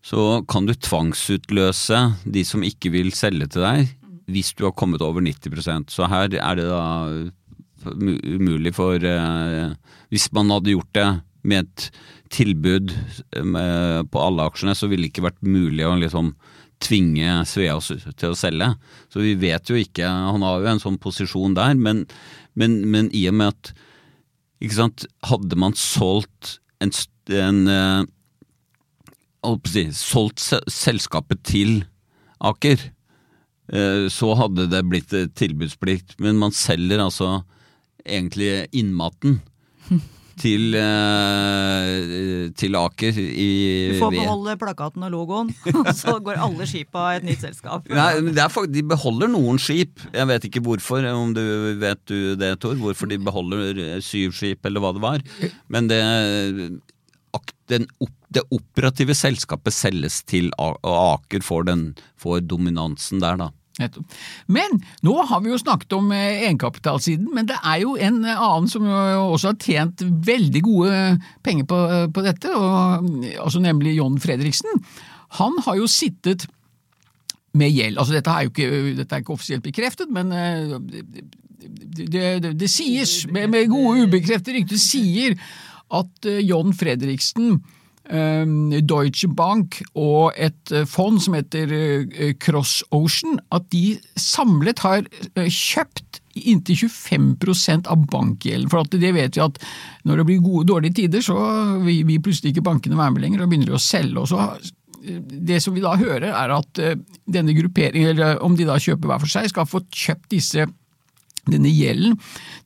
så 0.05 0.41
kan 0.49 0.67
du 0.67 0.73
tvangsutløse 0.73 1.99
de 2.23 2.43
som 2.47 2.63
ikke 2.65 2.91
vil 2.93 3.11
selge 3.15 3.49
til 3.55 3.65
deg, 3.65 3.95
hvis 4.29 4.53
du 4.55 4.65
har 4.67 4.75
kommet 4.77 5.01
over 5.01 5.23
90% 5.25 5.89
Så 5.89 6.05
her 6.05 6.29
er 6.37 6.59
det 6.59 6.67
da 6.69 6.83
umulig 7.81 8.73
for 8.75 9.01
eh, 9.01 9.71
Hvis 10.13 10.27
man 10.35 10.51
hadde 10.53 10.75
gjort 10.75 10.93
det 10.93 11.07
med 11.49 11.65
et 11.65 11.89
tilbud 12.29 12.93
eh, 12.93 14.01
på 14.05 14.21
alle 14.21 14.45
aksjene, 14.45 14.75
så 14.77 14.89
ville 14.89 15.07
det 15.07 15.13
ikke 15.13 15.25
vært 15.25 15.41
mulig 15.41 15.87
å 15.87 15.95
liksom 15.97 16.33
tvinge 16.83 17.41
Sveaas 17.49 17.89
til 17.89 18.31
å 18.31 18.37
selge. 18.37 18.69
Så 19.11 19.23
vi 19.23 19.33
vet 19.39 19.67
jo 19.71 19.79
ikke 19.79 20.07
Han 20.07 20.45
har 20.45 20.61
jo 20.61 20.69
en 20.71 20.83
sånn 20.83 20.99
posisjon 21.01 21.57
der, 21.57 21.75
men, 21.75 22.05
men, 22.53 22.83
men 22.87 23.09
i 23.15 23.25
og 23.31 23.39
med 23.39 23.55
at 23.55 23.73
ikke 24.59 24.75
sant? 24.75 25.05
Hadde 25.25 25.57
man 25.59 25.75
solgt 25.79 26.59
en, 26.83 26.91
en 27.35 27.59
uh, 27.67 29.59
si, 29.67 29.85
Solgt 29.95 30.43
selskapet 30.71 31.43
til 31.47 31.83
Aker, 32.39 32.83
uh, 33.73 34.07
så 34.11 34.33
hadde 34.39 34.69
det 34.71 34.85
blitt 34.87 35.15
tilbudsplikt. 35.39 36.17
Men 36.19 36.39
man 36.41 36.55
selger 36.55 37.03
altså 37.03 37.41
egentlig 38.05 38.67
innmaten. 38.75 39.41
til, 40.39 40.75
uh, 40.75 42.49
til 42.57 42.77
Aker 42.79 43.19
i 43.19 43.49
Du 43.93 43.99
får 44.01 44.15
beholde 44.15 44.55
plakaten 44.61 45.05
og 45.07 45.13
logoen, 45.13 45.51
og 45.81 45.91
så 45.97 46.17
går 46.23 46.41
alle 46.41 46.67
skipa 46.69 47.09
i 47.13 47.19
et 47.19 47.27
nytt 47.27 47.45
selskap. 47.47 47.89
Nei, 47.91 48.11
er, 48.31 48.69
De 48.71 48.85
beholder 48.93 49.31
noen 49.31 49.59
skip. 49.61 49.99
Jeg 50.13 50.29
vet 50.31 50.47
ikke 50.49 50.63
hvorfor, 50.65 51.05
om 51.13 51.33
du 51.35 51.43
vet 51.81 52.01
du 52.09 52.35
det, 52.39 52.55
Tor? 52.63 52.77
Hvorfor 52.79 53.09
de 53.11 53.19
beholder 53.23 53.99
syv 54.05 54.33
skip, 54.35 54.63
eller 54.65 54.83
hva 54.83 54.95
det 54.95 55.03
var. 55.03 55.25
Men 55.71 55.91
det, 55.91 56.01
den, 57.69 57.85
det 58.33 58.43
operative 58.53 59.15
selskapet 59.17 59.75
selges 59.75 60.21
til 60.27 60.49
Aker, 60.57 61.43
får, 61.45 61.67
den, 61.69 61.85
får 62.19 62.43
dominansen 62.49 63.21
der, 63.23 63.39
da. 63.39 63.49
Men 63.79 64.79
nå 65.05 65.15
har 65.29 65.41
vi 65.43 65.51
jo 65.53 65.59
snakket 65.61 65.95
om 65.97 66.11
eh, 66.15 66.43
egenkapitalsiden, 66.45 67.29
men 67.35 67.47
det 67.49 67.57
er 67.63 67.81
jo 67.83 67.95
en 67.95 68.21
eh, 68.25 68.43
annen 68.49 68.69
som 68.71 68.85
også 68.89 69.53
har 69.53 69.59
tjent 69.63 70.03
veldig 70.03 70.61
gode 70.65 70.93
penger 71.45 71.67
på, 71.69 71.79
eh, 71.87 72.05
på 72.13 72.25
dette, 72.25 72.51
og, 72.55 73.09
altså 73.39 73.63
nemlig 73.63 73.97
John 73.97 74.19
Fredriksen. 74.21 74.83
Han 75.39 75.59
har 75.65 75.79
jo 75.79 75.89
sittet 75.89 76.47
med 77.57 77.71
gjeld. 77.73 77.97
Altså 77.97 78.17
dette 78.17 78.33
er 78.33 78.45
jo 78.45 78.53
ikke, 78.53 78.69
dette 78.99 79.15
er 79.15 79.23
ikke 79.23 79.35
offisielt 79.35 79.65
bekreftet, 79.65 80.11
men 80.13 80.29
det, 80.29 81.03
det, 81.09 82.27
det, 82.43 82.53
det 82.59 82.69
sies, 82.69 83.23
med, 83.31 83.49
med 83.49 83.71
gode 83.71 84.05
ubekreftede 84.05 84.59
rykter, 84.59 84.81
sier 84.81 85.37
at 85.89 86.29
John 86.45 86.75
Fredriksen 86.77 87.57
Deutsche 88.09 89.29
Bank 89.29 89.79
og 89.93 90.33
et 90.37 90.73
eh, 90.73 90.87
fond 90.89 91.19
som 91.21 91.35
heter 91.37 91.73
eh, 91.75 92.31
Cross 92.41 92.81
Ocean, 92.95 93.37
at 93.53 93.67
de 93.73 93.99
samlet 94.17 94.81
har 94.81 95.05
eh, 95.35 95.45
kjøpt 95.45 96.21
inntil 96.39 96.87
25% 96.87 97.89
av 97.91 98.07
bankgjelden. 98.09 98.69
For 98.71 98.87
det 98.89 99.13
vet 99.13 99.37
vi 99.37 99.43
at 99.43 99.61
når 100.07 100.21
det 100.21 100.27
blir 100.29 100.41
gode, 100.41 100.67
dårlige 100.71 101.01
tider, 101.03 101.23
så 101.25 101.37
vil, 101.83 102.05
plutselig 102.23 102.53
ikke 102.53 102.65
bankene 102.65 102.97
være 102.97 103.15
med 103.15 103.25
lenger 103.25 103.45
og 103.45 103.51
begynner 103.51 103.77
å 103.77 103.83
selge. 103.83 104.23
og 104.23 104.29
så 104.31 104.49
det 104.99 105.61
som 105.63 105.75
vi 105.75 105.83
da 105.83 105.93
hører, 105.95 106.31
er 106.35 106.51
at 106.51 106.79
denne 107.23 107.53
grupperingen, 107.55 108.09
eller 108.11 108.41
om 108.43 108.57
de 108.59 108.65
da 108.67 108.75
kjøper 108.81 109.07
hver 109.07 109.21
for 109.21 109.31
seg, 109.31 109.47
skal 109.47 109.67
få 109.69 109.79
kjøpt 109.95 110.27
disse 110.33 110.65
denne 111.53 111.71
gjelden 111.71 112.17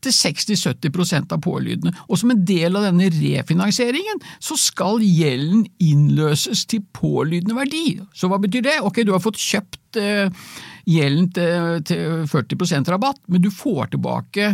til 0.04 0.15
60–70% 0.15 1.34
av 1.36 1.41
pålydene. 1.43 1.93
Og 2.08 2.19
som 2.19 2.34
en 2.34 2.43
del 2.48 2.78
av 2.78 2.88
denne 2.88 3.10
refinansieringen 3.13 4.22
så 4.43 4.58
skal 4.60 5.04
gjelden 5.06 5.65
innløses 5.84 6.65
til 6.69 6.84
pålydende 6.96 7.58
verdi. 7.58 7.86
Så 8.15 8.30
hva 8.32 8.41
betyr 8.41 8.65
det? 8.65 8.78
Ok, 8.84 9.04
du 9.08 9.13
har 9.15 9.24
fått 9.24 9.41
kjøpt 9.41 10.02
eh, 10.02 10.30
gjelden 10.89 11.32
til, 11.36 11.82
til 11.88 12.24
40% 12.32 12.93
rabatt, 12.93 13.22
men 13.32 13.43
du 13.43 13.52
får 13.54 13.93
tilbake 13.96 14.54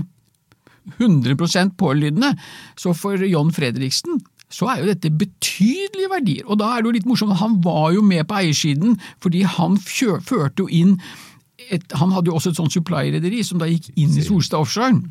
100% 0.98 1.78
pålydende. 1.78 2.34
Så 2.80 2.94
for 2.98 3.22
John 3.26 3.54
Fredriksen 3.54 4.22
så 4.50 4.66
er 4.72 4.82
jo 4.82 4.90
dette 4.90 5.12
betydelige 5.14 6.10
verdier. 6.10 6.46
Og 6.50 6.58
da 6.62 6.74
er 6.74 6.82
det 6.82 6.90
jo 6.90 6.96
litt 6.98 7.10
morsomt, 7.10 7.38
han 7.38 7.60
var 7.66 7.92
jo 7.94 8.04
med 8.06 8.26
på 8.30 8.40
eiersiden 8.40 8.98
fordi 9.22 9.44
han 9.46 9.78
førte 9.78 10.66
jo 10.66 10.70
inn 10.74 10.98
et, 11.70 11.86
han 12.00 12.14
hadde 12.16 12.32
jo 12.32 12.38
også 12.40 12.54
et 12.54 12.60
sånt 12.60 12.74
supply-rederi 12.74 13.44
som 13.46 13.62
da 13.62 13.68
gikk 13.70 13.92
inn 14.00 14.16
i 14.16 14.26
Solstad 14.26 14.64
Offshore. 14.64 15.02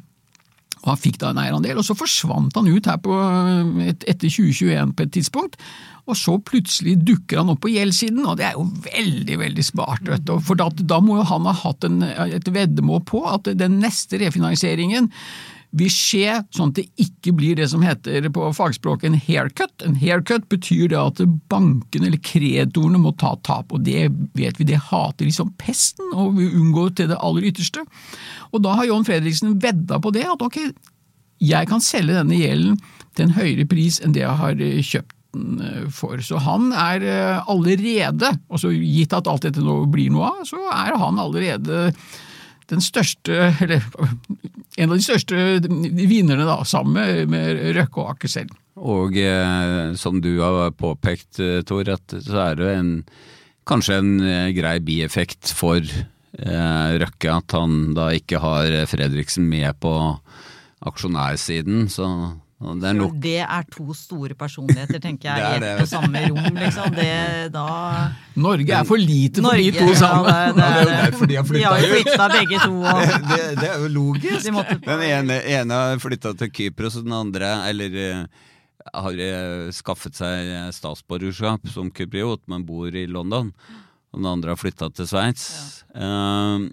Og 0.78 0.88
Han 0.92 1.00
fikk 1.00 1.18
da 1.20 1.32
en 1.32 1.40
eierandel, 1.42 1.80
og 1.80 1.86
så 1.86 1.96
forsvant 1.98 2.54
han 2.56 2.68
ut 2.70 2.86
her 2.86 2.98
på, 3.02 3.14
et, 3.82 4.04
etter 4.06 4.30
2021 4.30 4.94
på 4.94 5.06
et 5.06 5.14
tidspunkt. 5.16 5.58
Og 6.08 6.16
så 6.16 6.38
plutselig 6.40 6.94
dukker 7.04 7.42
han 7.42 7.52
opp 7.52 7.60
på 7.66 7.72
gjeldssiden, 7.74 8.22
og 8.24 8.38
det 8.40 8.46
er 8.48 8.56
jo 8.56 8.64
veldig 8.86 9.38
veldig 9.42 9.64
smart. 9.66 10.06
vet 10.08 10.24
du. 10.24 10.38
For 10.40 10.56
da, 10.56 10.70
da 10.70 11.02
må 11.04 11.18
jo 11.18 11.26
han 11.28 11.48
ha 11.50 11.54
hatt 11.64 11.84
en, 11.84 12.00
et 12.06 12.48
veddemål 12.48 13.02
på 13.10 13.24
at 13.28 13.50
den 13.58 13.76
neste 13.82 14.22
refinansieringen 14.22 15.10
vil 15.76 15.90
skje 15.92 16.38
sånn 16.54 16.70
at 16.72 16.78
det 16.78 16.86
ikke 17.02 17.34
blir 17.36 17.58
det 17.58 17.66
som 17.72 17.82
heter 17.84 18.24
på 18.32 18.46
fagspråket 18.56 19.10
en 19.10 19.18
haircut. 19.20 19.84
En 19.84 19.98
haircut 20.00 20.46
betyr 20.48 20.88
det 20.92 21.00
at 21.00 21.20
bankene 21.52 22.08
eller 22.08 22.22
kreditorene 22.24 23.00
må 23.02 23.12
ta 23.20 23.34
tap, 23.44 23.74
og 23.74 23.84
det 23.84 24.06
vet 24.38 24.60
vi, 24.60 24.68
det 24.70 24.80
hater 24.88 25.28
de 25.28 25.34
som 25.34 25.52
pesten 25.60 26.14
og 26.14 26.38
vil 26.38 26.56
unngå 26.62 26.88
til 26.96 27.10
det 27.12 27.20
aller 27.20 27.50
ytterste. 27.50 27.84
Og 28.52 28.64
da 28.64 28.78
har 28.78 28.88
John 28.88 29.04
Fredriksen 29.04 29.58
vedda 29.60 30.00
på 30.00 30.12
det, 30.16 30.24
at 30.30 30.44
ok, 30.44 30.62
jeg 31.44 31.70
kan 31.70 31.84
selge 31.84 32.16
denne 32.16 32.40
gjelden 32.40 32.80
til 33.14 33.28
en 33.28 33.36
høyere 33.36 33.68
pris 33.68 34.00
enn 34.00 34.16
det 34.16 34.24
jeg 34.24 34.40
har 34.40 34.62
eh, 34.64 34.80
kjøpt 34.80 35.14
eh, 35.36 35.84
for. 35.92 36.24
Så 36.24 36.40
han 36.46 36.72
er 36.72 37.04
allerede, 37.44 38.32
og 38.48 38.64
så 38.64 38.72
gitt 38.72 39.12
at 39.12 39.28
alt 39.28 39.44
dette 39.44 39.62
nå 39.64 39.82
blir 39.92 40.08
noe 40.14 40.32
av, 40.32 40.40
så 40.48 40.64
er 40.72 40.96
han 40.96 41.20
allerede 41.20 41.92
den 42.68 42.82
største, 42.84 43.52
eller 43.62 43.84
en 44.78 44.92
av 44.92 44.98
de 44.98 45.04
største 45.04 45.36
vinnerne, 45.68 46.44
da, 46.46 46.60
sammen 46.68 47.30
med, 47.32 47.62
Røkke 47.76 48.02
og 48.02 48.12
Aker 48.14 48.32
selv. 48.32 48.54
Og 48.78 49.16
eh, 49.18 49.94
som 49.98 50.20
du 50.22 50.36
har 50.42 50.70
påpekt, 50.78 51.40
eh, 51.42 51.62
Tor, 51.66 51.88
at 51.90 52.14
så 52.22 52.42
er 52.44 52.60
det 52.60 52.74
en, 52.76 52.92
kanskje 53.68 53.98
en 53.98 54.12
eh, 54.22 54.50
grei 54.56 54.76
bieffekt 54.84 55.50
for 55.56 55.80
eh, 55.82 56.90
Røkke 57.02 57.32
at 57.34 57.56
han 57.56 57.96
da 57.98 58.12
ikke 58.14 58.42
har 58.44 58.76
Fredriksen 58.90 59.48
med 59.50 59.80
på 59.82 59.94
aksjonærsiden. 60.86 61.88
Så 61.90 62.06
Det 62.58 62.88
er 62.90 62.96
nok 62.98 63.12
Det 63.22 63.36
er 63.44 63.66
to 63.70 63.94
store 63.94 64.34
personligheter, 64.34 64.98
tenker 64.98 65.28
jeg, 65.30 65.60
i 65.62 65.66
ett 65.68 65.82
og 65.84 65.88
samme 65.92 66.22
rom, 66.26 66.56
liksom. 66.58 66.96
Det, 66.96 67.12
da 67.54 67.66
Norge 68.34 68.74
er 68.80 68.88
for 68.88 68.98
lite 68.98 69.38
for 69.38 69.46
Norge, 69.52 69.70
de 69.70 69.78
to 69.78 69.94
sammen. 70.00 70.26
Ja, 70.26 70.50
det, 70.56 70.66
Ja, 70.66 70.82
det 70.82 70.82
er 70.82 70.82
jo 70.82 70.96
derfor 71.04 71.30
de 71.30 71.38
har 71.38 71.46
de 71.54 71.62
har 71.62 71.78
jo 71.78 71.92
flyttet 71.92 71.94
ut. 71.94 72.10
flytta 72.10 72.28
begge 72.34 72.60
to. 72.64 72.74
Og, 72.82 73.14
det, 73.30 73.40
det 73.62 73.70
er 73.70 73.78
jo 73.84 73.88
logisk. 73.94 74.42
De 74.48 74.54
måtte- 74.58 74.80
Den 74.88 75.06
ene, 75.06 75.38
ene 75.54 75.80
har 75.84 76.02
flytta 76.02 76.34
til 76.42 76.50
Kypros, 76.58 76.98
og 76.98 77.06
den 77.06 77.14
andre 77.20 77.52
eller, 77.70 77.98
eh, 78.08 78.46
har 78.94 79.20
eh, 79.28 79.68
skaffet 79.78 80.18
seg 80.18 80.50
eh, 80.58 80.68
statsborgerskap 80.74 81.68
som 81.70 81.92
kypriot, 81.94 82.42
men 82.50 82.66
bor 82.66 82.90
i 82.90 83.06
London. 83.06 83.52
Og 84.10 84.18
den 84.22 84.26
andre 84.34 84.54
har 84.56 84.58
flytta 84.58 84.90
til 84.98 85.06
Sveits. 85.06 85.84
Eh, 85.94 86.66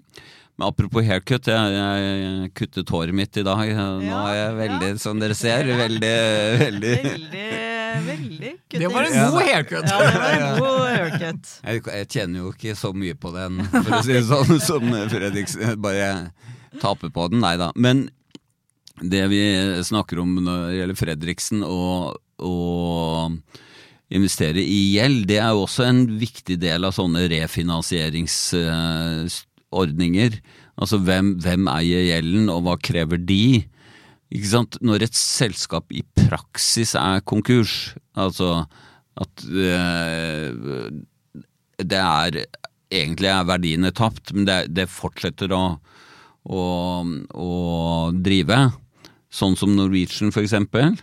men 0.56 0.68
apropos 0.70 1.04
haircut, 1.04 1.50
jeg, 1.52 1.76
jeg 1.76 2.50
kuttet 2.56 2.92
håret 2.92 3.16
mitt 3.16 3.36
i 3.36 3.44
dag. 3.44 3.70
Nå 3.76 4.20
er 4.30 4.36
jeg 4.38 4.58
veldig, 4.62 4.90
ja. 4.94 5.00
som 5.02 5.20
dere 5.20 5.36
ser, 5.36 5.68
veldig, 5.68 6.16
veldig 6.64 7.66
veldig, 8.06 8.52
veldig 8.70 8.80
Det 8.80 8.88
var 8.88 9.02
en 9.02 9.32
god 9.32 9.42
haircut. 9.42 9.84
Ja, 9.88 9.98
det 10.10 10.18
var 10.20 10.36
en 10.36 10.60
god 10.60 10.80
haircut. 10.88 11.52
Jeg, 11.62 11.82
jeg 11.86 12.08
tjener 12.10 12.40
jo 12.42 12.52
ikke 12.52 12.76
så 12.78 12.92
mye 12.96 13.16
på 13.18 13.32
den, 13.34 13.62
for 13.72 13.98
å 13.98 14.02
si 14.04 14.14
det 14.16 14.24
sånn, 14.28 14.60
som 14.68 14.96
Fredriksen. 15.12 15.74
Bare 15.82 16.10
taper 16.82 17.12
på 17.12 17.28
den, 17.32 17.42
nei 17.44 17.56
da. 17.60 17.70
Men 17.76 18.06
det 19.00 19.26
vi 19.32 19.42
snakker 19.84 20.22
om 20.22 20.38
når 20.40 20.66
det 20.70 20.80
gjelder 20.80 21.00
Fredriksen 21.00 21.64
og, 21.66 22.16
og 22.40 23.36
investere 24.16 24.62
i 24.62 24.80
gjeld, 24.94 25.26
det 25.28 25.40
er 25.42 25.52
jo 25.52 25.66
også 25.66 25.86
en 25.88 26.04
viktig 26.20 26.58
del 26.62 26.86
av 26.86 26.94
sånne 26.96 27.26
refinansieringsordninger. 29.76 30.40
Altså 30.76 30.98
hvem, 31.00 31.36
hvem 31.40 31.68
eier 31.72 32.04
gjelden, 32.10 32.50
og 32.52 32.62
hva 32.66 32.76
krever 32.76 33.18
de? 33.18 33.64
Ikke 34.30 34.50
sant? 34.50 34.76
Når 34.82 35.02
et 35.06 35.14
selskap 35.16 35.92
i 35.92 36.02
praksis 36.16 36.94
er 36.94 37.22
konkurs, 37.24 37.94
altså 38.14 38.66
at 39.16 39.46
øh, 39.48 40.90
det 41.78 42.00
er 42.00 42.44
Egentlig 42.86 43.26
er 43.26 43.42
verdiene 43.42 43.90
tapt, 43.90 44.30
men 44.32 44.44
det, 44.46 44.68
det 44.70 44.84
fortsetter 44.86 45.50
å, 45.50 45.80
å, 46.46 46.60
å 47.34 47.48
drive. 48.14 48.70
Sånn 49.26 49.56
som 49.58 49.72
Norwegian, 49.74 50.30
for 50.30 50.46
eksempel. 50.46 50.94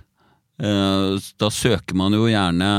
Eh, 0.63 1.17
Da 1.43 1.49
søker 1.51 1.99
man 1.99 2.15
jo 2.15 2.29
gjerne 2.31 2.69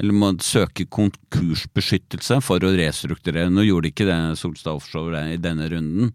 Eller 0.00 0.16
må 0.16 0.32
søke 0.40 0.86
konkursbeskyttelse 0.88 2.40
for 2.44 2.64
å 2.64 2.72
restrukturere. 2.72 3.52
Nå 3.52 3.66
gjorde 3.66 3.90
ikke 3.90 4.08
det 4.08 4.18
Solstad 4.40 4.78
Offshore 4.78 5.26
i 5.34 5.40
denne 5.40 5.68
runden, 5.68 6.14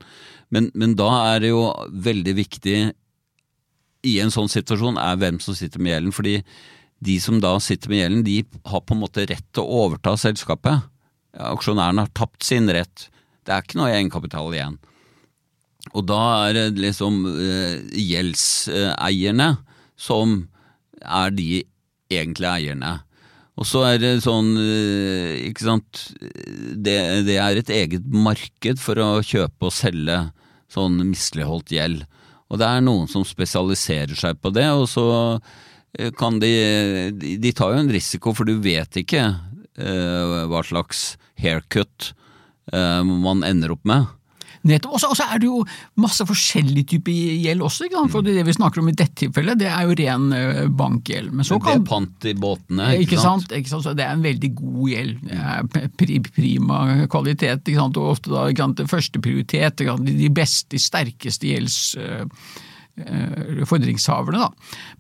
men, 0.54 0.72
men 0.78 0.96
da 0.98 1.10
er 1.34 1.44
det 1.44 1.52
jo 1.52 1.68
veldig 2.06 2.34
viktig 2.38 2.80
i 4.06 4.16
en 4.22 4.34
sånn 4.34 4.50
situasjon 4.52 5.00
er 5.02 5.20
hvem 5.22 5.40
som 5.42 5.58
sitter 5.58 5.82
med 5.82 5.96
gjelden. 5.96 6.16
Fordi 6.16 6.36
de 7.06 7.16
som 7.22 7.40
da 7.44 7.56
sitter 7.64 7.92
med 7.92 8.02
gjelden, 8.02 8.26
de 8.26 8.38
har 8.72 8.84
på 8.86 8.96
en 8.96 9.02
måte 9.02 9.26
rett 9.30 9.46
til 9.54 9.66
å 9.66 9.86
overta 9.86 10.16
selskapet. 10.20 10.86
Aksjonærene 11.36 11.54
Aksjonæren 11.56 12.04
har 12.04 12.12
tapt 12.16 12.46
sin 12.48 12.70
rett. 12.72 13.08
Det 13.46 13.54
er 13.54 13.66
ikke 13.66 13.80
noe 13.82 13.94
egenkapital 13.94 14.54
igjen. 14.56 14.78
Og 15.94 16.06
da 16.10 16.22
er 16.48 16.56
det 16.58 16.82
liksom 16.82 17.26
eh, 17.30 17.82
gjeldseierne 18.02 19.50
som 20.00 20.38
er 21.02 21.36
de 21.36 21.50
egentlige 22.10 22.54
eierne. 22.54 22.94
Og 23.56 23.68
så 23.68 23.86
er 23.88 24.02
det 24.02 24.12
sånn, 24.26 24.56
eh, 24.60 25.48
ikke 25.48 25.64
sant 25.64 26.02
det, 26.20 26.98
det 27.28 27.38
er 27.40 27.60
et 27.60 27.72
eget 27.72 28.10
marked 28.12 28.82
for 28.84 29.00
å 29.00 29.24
kjøpe 29.24 29.70
og 29.70 29.76
selge 29.76 30.20
sånn 30.72 31.00
misligholdt 31.08 31.72
gjeld. 31.72 32.04
Og 32.52 32.60
det 32.62 32.68
er 32.68 32.84
noen 32.84 33.08
som 33.10 33.26
spesialiserer 33.26 34.18
seg 34.18 34.42
på 34.44 34.52
det, 34.56 34.68
og 34.76 34.88
så 34.92 35.08
eh, 35.98 36.12
kan 36.16 36.40
de 36.44 36.52
De, 37.16 37.54
tar 37.56 37.74
jo 37.74 37.86
en 37.86 37.94
risiko, 37.94 38.36
for 38.36 38.48
du 38.48 38.60
vet 38.62 39.02
ikke 39.02 39.24
eh, 39.26 40.44
hva 40.52 40.62
slags 40.66 41.16
haircut 41.42 42.12
eh, 42.74 43.02
man 43.04 43.44
ender 43.48 43.74
opp 43.76 43.86
med. 43.88 44.12
Nettopp. 44.66 44.96
Og 44.98 45.02
så- 45.02 45.26
er 45.26 45.40
det 45.40 45.46
jo 45.50 45.64
masse 46.02 46.26
forskjellig 46.26 46.86
type 46.90 47.12
gjeld 47.14 47.62
også. 47.62 47.86
Ikke 47.86 48.00
sant? 48.00 48.12
For 48.12 48.22
det 48.26 48.46
vi 48.46 48.56
snakker 48.58 48.82
om 48.82 48.90
i 48.90 48.96
dette 48.98 49.16
tilfellet, 49.16 49.60
det 49.62 49.68
er 49.70 49.84
jo 49.86 49.96
ren 50.02 50.30
bankgjeld. 50.76 51.32
Men 51.32 51.46
så 51.46 51.60
kan, 51.62 51.82
det 51.82 51.86
er 51.86 51.90
pant 51.92 52.26
i 52.26 52.34
båtene, 52.34 52.90
ikke, 52.96 53.16
ikke, 53.16 53.22
sant? 53.22 53.52
Ikke 53.52 53.70
sant? 53.70 53.84
Så 53.86 53.96
det 53.96 54.06
er 54.06 54.14
en 54.14 54.26
veldig 54.26 54.52
god 54.56 54.90
gjeld. 54.90 56.30
Prima 56.36 57.08
kvalitet, 57.08 57.62
ikke 57.66 57.82
sant? 57.84 57.98
og 57.98 58.16
ofte 58.18 58.34
da 58.34 58.48
ikke 58.50 58.66
sant? 58.66 58.86
første 58.90 59.22
prioritet. 59.22 59.82
Ikke 59.82 59.96
sant? 59.98 60.06
De- 60.06 60.30
beste, 60.36 60.70
de 60.70 60.82
sterkeste 60.82 61.52
gjelds... 61.52 61.96
fordringshaverne, 63.68 64.40
da. 64.40 64.50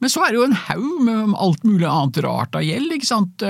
Men 0.04 0.12
så 0.12 0.26
er 0.26 0.34
det 0.34 0.40
jo 0.42 0.48
en 0.50 0.58
haug 0.68 1.04
med 1.08 1.36
alt 1.40 1.64
mulig 1.64 1.88
annet 1.88 2.18
rart 2.26 2.58
av 2.60 2.66
gjeld. 2.66 2.92
ikke 2.92 3.08
sant? 3.08 3.46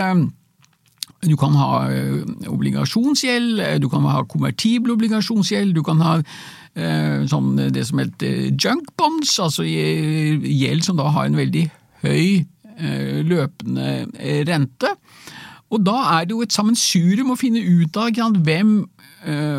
Eh, 1.23 1.30
Du 1.30 1.36
kan 1.38 1.56
ha 1.56 1.88
eh, 1.89 2.23
obligasjonsgjeld, 2.47 3.60
eh, 3.60 3.80
du 3.80 3.88
kan 3.89 4.04
ha 4.04 4.23
konvertibel 4.23 4.91
obligasjonsgjeld, 4.91 5.73
du 5.75 5.84
kan 5.84 6.01
ha 6.01 6.17
eh, 6.75 7.25
sånn, 7.28 7.56
det 7.73 7.86
som 7.88 7.99
heter 7.99 8.51
junk 8.54 8.91
bonds, 8.97 9.39
altså 9.39 9.63
gjeld 9.65 10.84
som 10.86 10.97
da 10.97 11.10
har 11.10 11.25
en 11.25 11.38
veldig 11.39 11.69
høy 12.04 12.45
eh, 12.78 13.23
løpende 13.25 14.08
eh, 14.19 14.43
rente. 14.45 14.95
Og 15.73 15.82
da 15.82 16.19
er 16.19 16.25
det 16.28 16.36
jo 16.36 16.43
et 16.45 16.54
sammensurium 16.54 17.32
å 17.34 17.39
finne 17.39 17.60
ut 17.60 17.97
av 17.97 18.12
hvem 18.45 18.78
eh, 18.84 18.86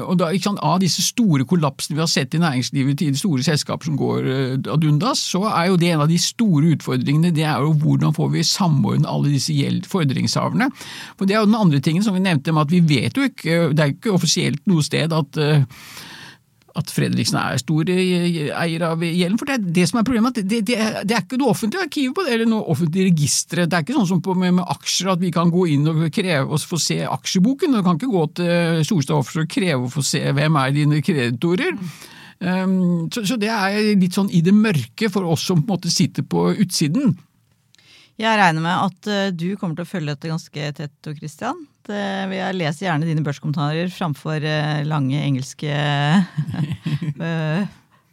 og 0.06 0.18
da, 0.20 0.30
sant, 0.42 0.60
Av 0.62 0.78
disse 0.82 1.02
store 1.04 1.46
kollapsene 1.48 1.96
vi 1.96 2.02
har 2.02 2.10
sett 2.10 2.34
i 2.36 2.40
næringslivet 2.42 2.98
til 3.00 3.16
store 3.18 3.44
selskaper 3.46 3.88
som 3.88 3.98
går 3.98 4.28
eh, 4.30 4.56
ad 4.72 4.86
undas, 4.86 5.22
så 5.32 5.42
er 5.50 5.70
jo 5.70 5.78
det 5.80 5.92
en 5.92 6.04
av 6.04 6.10
de 6.10 6.18
store 6.22 6.74
utfordringene. 6.76 7.34
det 7.34 7.46
er 7.46 7.62
jo 7.64 7.74
Hvordan 7.76 8.14
får 8.16 8.32
vi 8.32 8.44
samordne 8.46 9.10
alle 9.10 9.34
disse 9.34 9.52
fordringshaverne? 9.90 10.70
For 11.18 11.26
Det 11.26 11.34
er 11.34 11.40
jo 11.40 11.50
den 11.50 11.58
andre 11.58 11.80
tingen 11.80 12.02
som 12.02 12.14
vi 12.14 12.22
nevnte, 12.22 12.52
med 12.52 12.66
at 12.66 12.74
vi 12.74 12.80
vet 12.80 13.16
jo 13.16 13.26
ikke, 13.26 13.72
det 13.72 13.80
er 13.80 13.90
jo 13.90 13.96
ikke 13.98 14.14
offisielt 14.14 14.62
noe 14.66 14.82
sted 14.82 15.12
at 15.12 15.40
eh, 15.42 15.64
at 16.76 16.90
Fredriksen 16.92 17.38
er 17.40 17.60
stor 17.60 17.90
eier 17.90 18.84
av 18.86 19.04
gjelden. 19.04 19.38
For 19.40 19.48
det 19.48 19.56
er 19.56 19.68
det 19.78 19.86
som 19.90 20.00
er 20.00 20.06
problemet. 20.08 20.40
Det, 20.42 20.62
det, 20.66 20.78
det 21.08 21.16
er 21.16 21.22
ikke 21.24 21.38
noe 21.40 21.54
offentlig 21.54 21.82
arkiv 21.82 22.14
på 22.16 22.26
det, 22.26 22.34
eller 22.36 22.50
noe 22.50 22.66
offentlig 22.74 23.08
registre. 23.10 23.66
Det 23.66 23.78
er 23.78 23.86
ikke 23.86 23.96
sånn 23.96 24.10
som 24.10 24.24
på, 24.24 24.36
med, 24.38 24.58
med 24.58 24.74
aksjer 24.76 25.12
at 25.14 25.22
vi 25.22 25.32
kan 25.34 25.52
gå 25.52 25.66
inn 25.74 25.88
og 25.92 26.04
kreve 26.14 26.52
å 26.52 26.60
få 26.60 26.80
se 26.82 27.00
aksjeboken. 27.08 27.76
Du 27.76 27.84
kan 27.86 28.00
ikke 28.00 28.12
gå 28.12 28.26
til 28.40 28.84
Solstad 28.88 29.16
Offshore 29.18 29.46
og 29.46 29.54
kreve 29.56 29.88
å 29.88 29.92
få 29.92 30.04
se 30.06 30.22
hvem 30.36 30.60
er 30.60 30.76
dine 30.76 31.00
kreditorer. 31.04 31.78
Um, 32.36 33.06
så, 33.12 33.22
så 33.24 33.38
det 33.40 33.48
er 33.48 33.94
litt 33.96 34.16
sånn 34.16 34.28
i 34.28 34.42
det 34.44 34.52
mørke 34.52 35.08
for 35.12 35.24
oss 35.32 35.46
som 35.48 35.62
på 35.62 35.72
en 35.72 35.78
måte 35.78 35.92
sitter 35.92 36.26
på 36.28 36.50
utsiden. 36.52 37.16
Jeg 38.16 38.38
regner 38.40 38.62
med 38.64 38.72
at 38.80 39.08
eh, 39.12 39.30
du 39.36 39.48
kommer 39.60 39.76
til 39.76 39.84
å 39.84 39.90
følge 39.90 40.14
dette 40.14 40.30
ganske 40.30 40.68
tett, 40.78 41.08
Christian. 41.18 41.58
Jeg 41.86 42.54
leser 42.56 42.88
gjerne 42.88 43.06
dine 43.06 43.22
børskommentarer 43.22 43.90
framfor 43.94 44.42
eh, 44.42 44.80
lange 44.88 45.20
engelske 45.22 45.68
eh, 47.28 47.66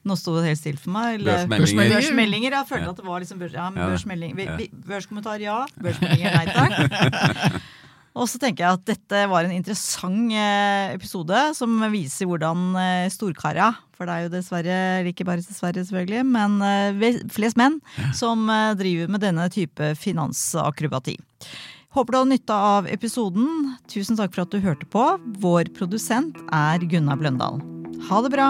Nå 0.04 0.18
sto 0.20 0.34
det 0.36 0.50
helt 0.52 0.60
stille 0.60 0.82
for 0.82 0.92
meg. 0.92 1.16
eller- 1.22 1.48
Børsmeldinger. 1.48 1.94
Børsmeldinger. 1.96 2.58
Jeg 2.60 2.68
følte 2.74 2.90
at 2.92 2.98
det 3.00 3.06
var 3.08 3.24
liksom 3.24 3.40
børs, 3.40 3.54
ja, 3.56 3.70
børsmelding, 3.72 4.36
Børskommentar 4.84 5.40
ja, 5.40 5.62
børsmeldinger 5.80 6.36
nei 6.36 6.46
takk. 6.52 7.62
Og 8.14 8.30
så 8.30 8.38
tenker 8.42 8.64
jeg 8.64 8.78
at 8.78 8.86
dette 8.92 9.24
var 9.32 9.48
en 9.48 9.56
interessant 9.56 10.34
eh, 10.38 10.94
episode 10.94 11.40
som 11.58 11.82
viser 11.94 12.30
hvordan 12.30 12.76
eh, 12.78 13.10
storkara, 13.14 13.72
for 13.98 14.06
det 14.06 14.16
er 14.16 14.26
jo 14.28 14.34
dessverre, 14.36 14.80
ikke 15.10 15.26
bare 15.26 15.42
dessverre 15.42 15.82
selvfølgelig, 15.82 16.22
men 16.30 16.60
eh, 16.68 17.22
flest 17.34 17.58
menn 17.60 17.80
som 18.14 18.46
driver 18.78 19.10
med 19.10 19.26
denne 19.26 19.50
type 19.54 19.94
finansakrobati. 19.98 21.18
Håper 21.94 22.14
du 22.14 22.18
har 22.18 22.30
nytte 22.30 22.56
av 22.58 22.88
episoden. 22.90 23.76
Tusen 23.90 24.18
takk 24.18 24.34
for 24.34 24.46
at 24.46 24.54
du 24.54 24.62
hørte 24.64 24.90
på. 24.90 25.06
Vår 25.42 25.70
produsent 25.78 26.42
er 26.50 26.86
Gunnar 26.90 27.22
Bløndal. 27.22 27.62
Ha 28.10 28.26
det 28.26 28.34
bra! 28.34 28.50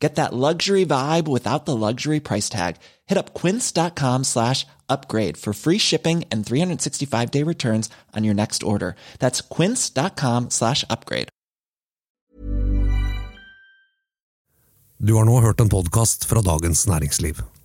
Get 0.00 0.14
that 0.14 0.32
luxury 0.32 0.86
vibe 0.86 1.28
without 1.28 1.66
the 1.66 1.76
luxury 1.76 2.20
price 2.20 2.48
tag. 2.48 2.76
Hit 3.06 3.18
up 3.18 3.34
quince.com 3.34 4.24
slash 4.24 4.64
upgrade 4.88 5.36
for 5.36 5.52
free 5.52 5.78
shipping 5.78 6.24
and 6.30 6.46
365 6.46 7.30
day 7.30 7.42
returns 7.42 7.90
on 8.16 8.24
your 8.24 8.34
next 8.34 8.62
order. 8.62 8.94
That's 9.18 9.40
quince.com 9.40 10.50
slash 10.50 10.84
upgrade. 10.88 11.28
Du 15.00 15.14
har 15.14 15.24
nå 15.24 15.40
hørt 15.40 15.60
en 15.60 15.68
podkast 15.68 16.24
fra 16.24 16.40
Dagens 16.42 16.86
Næringsliv. 16.86 17.57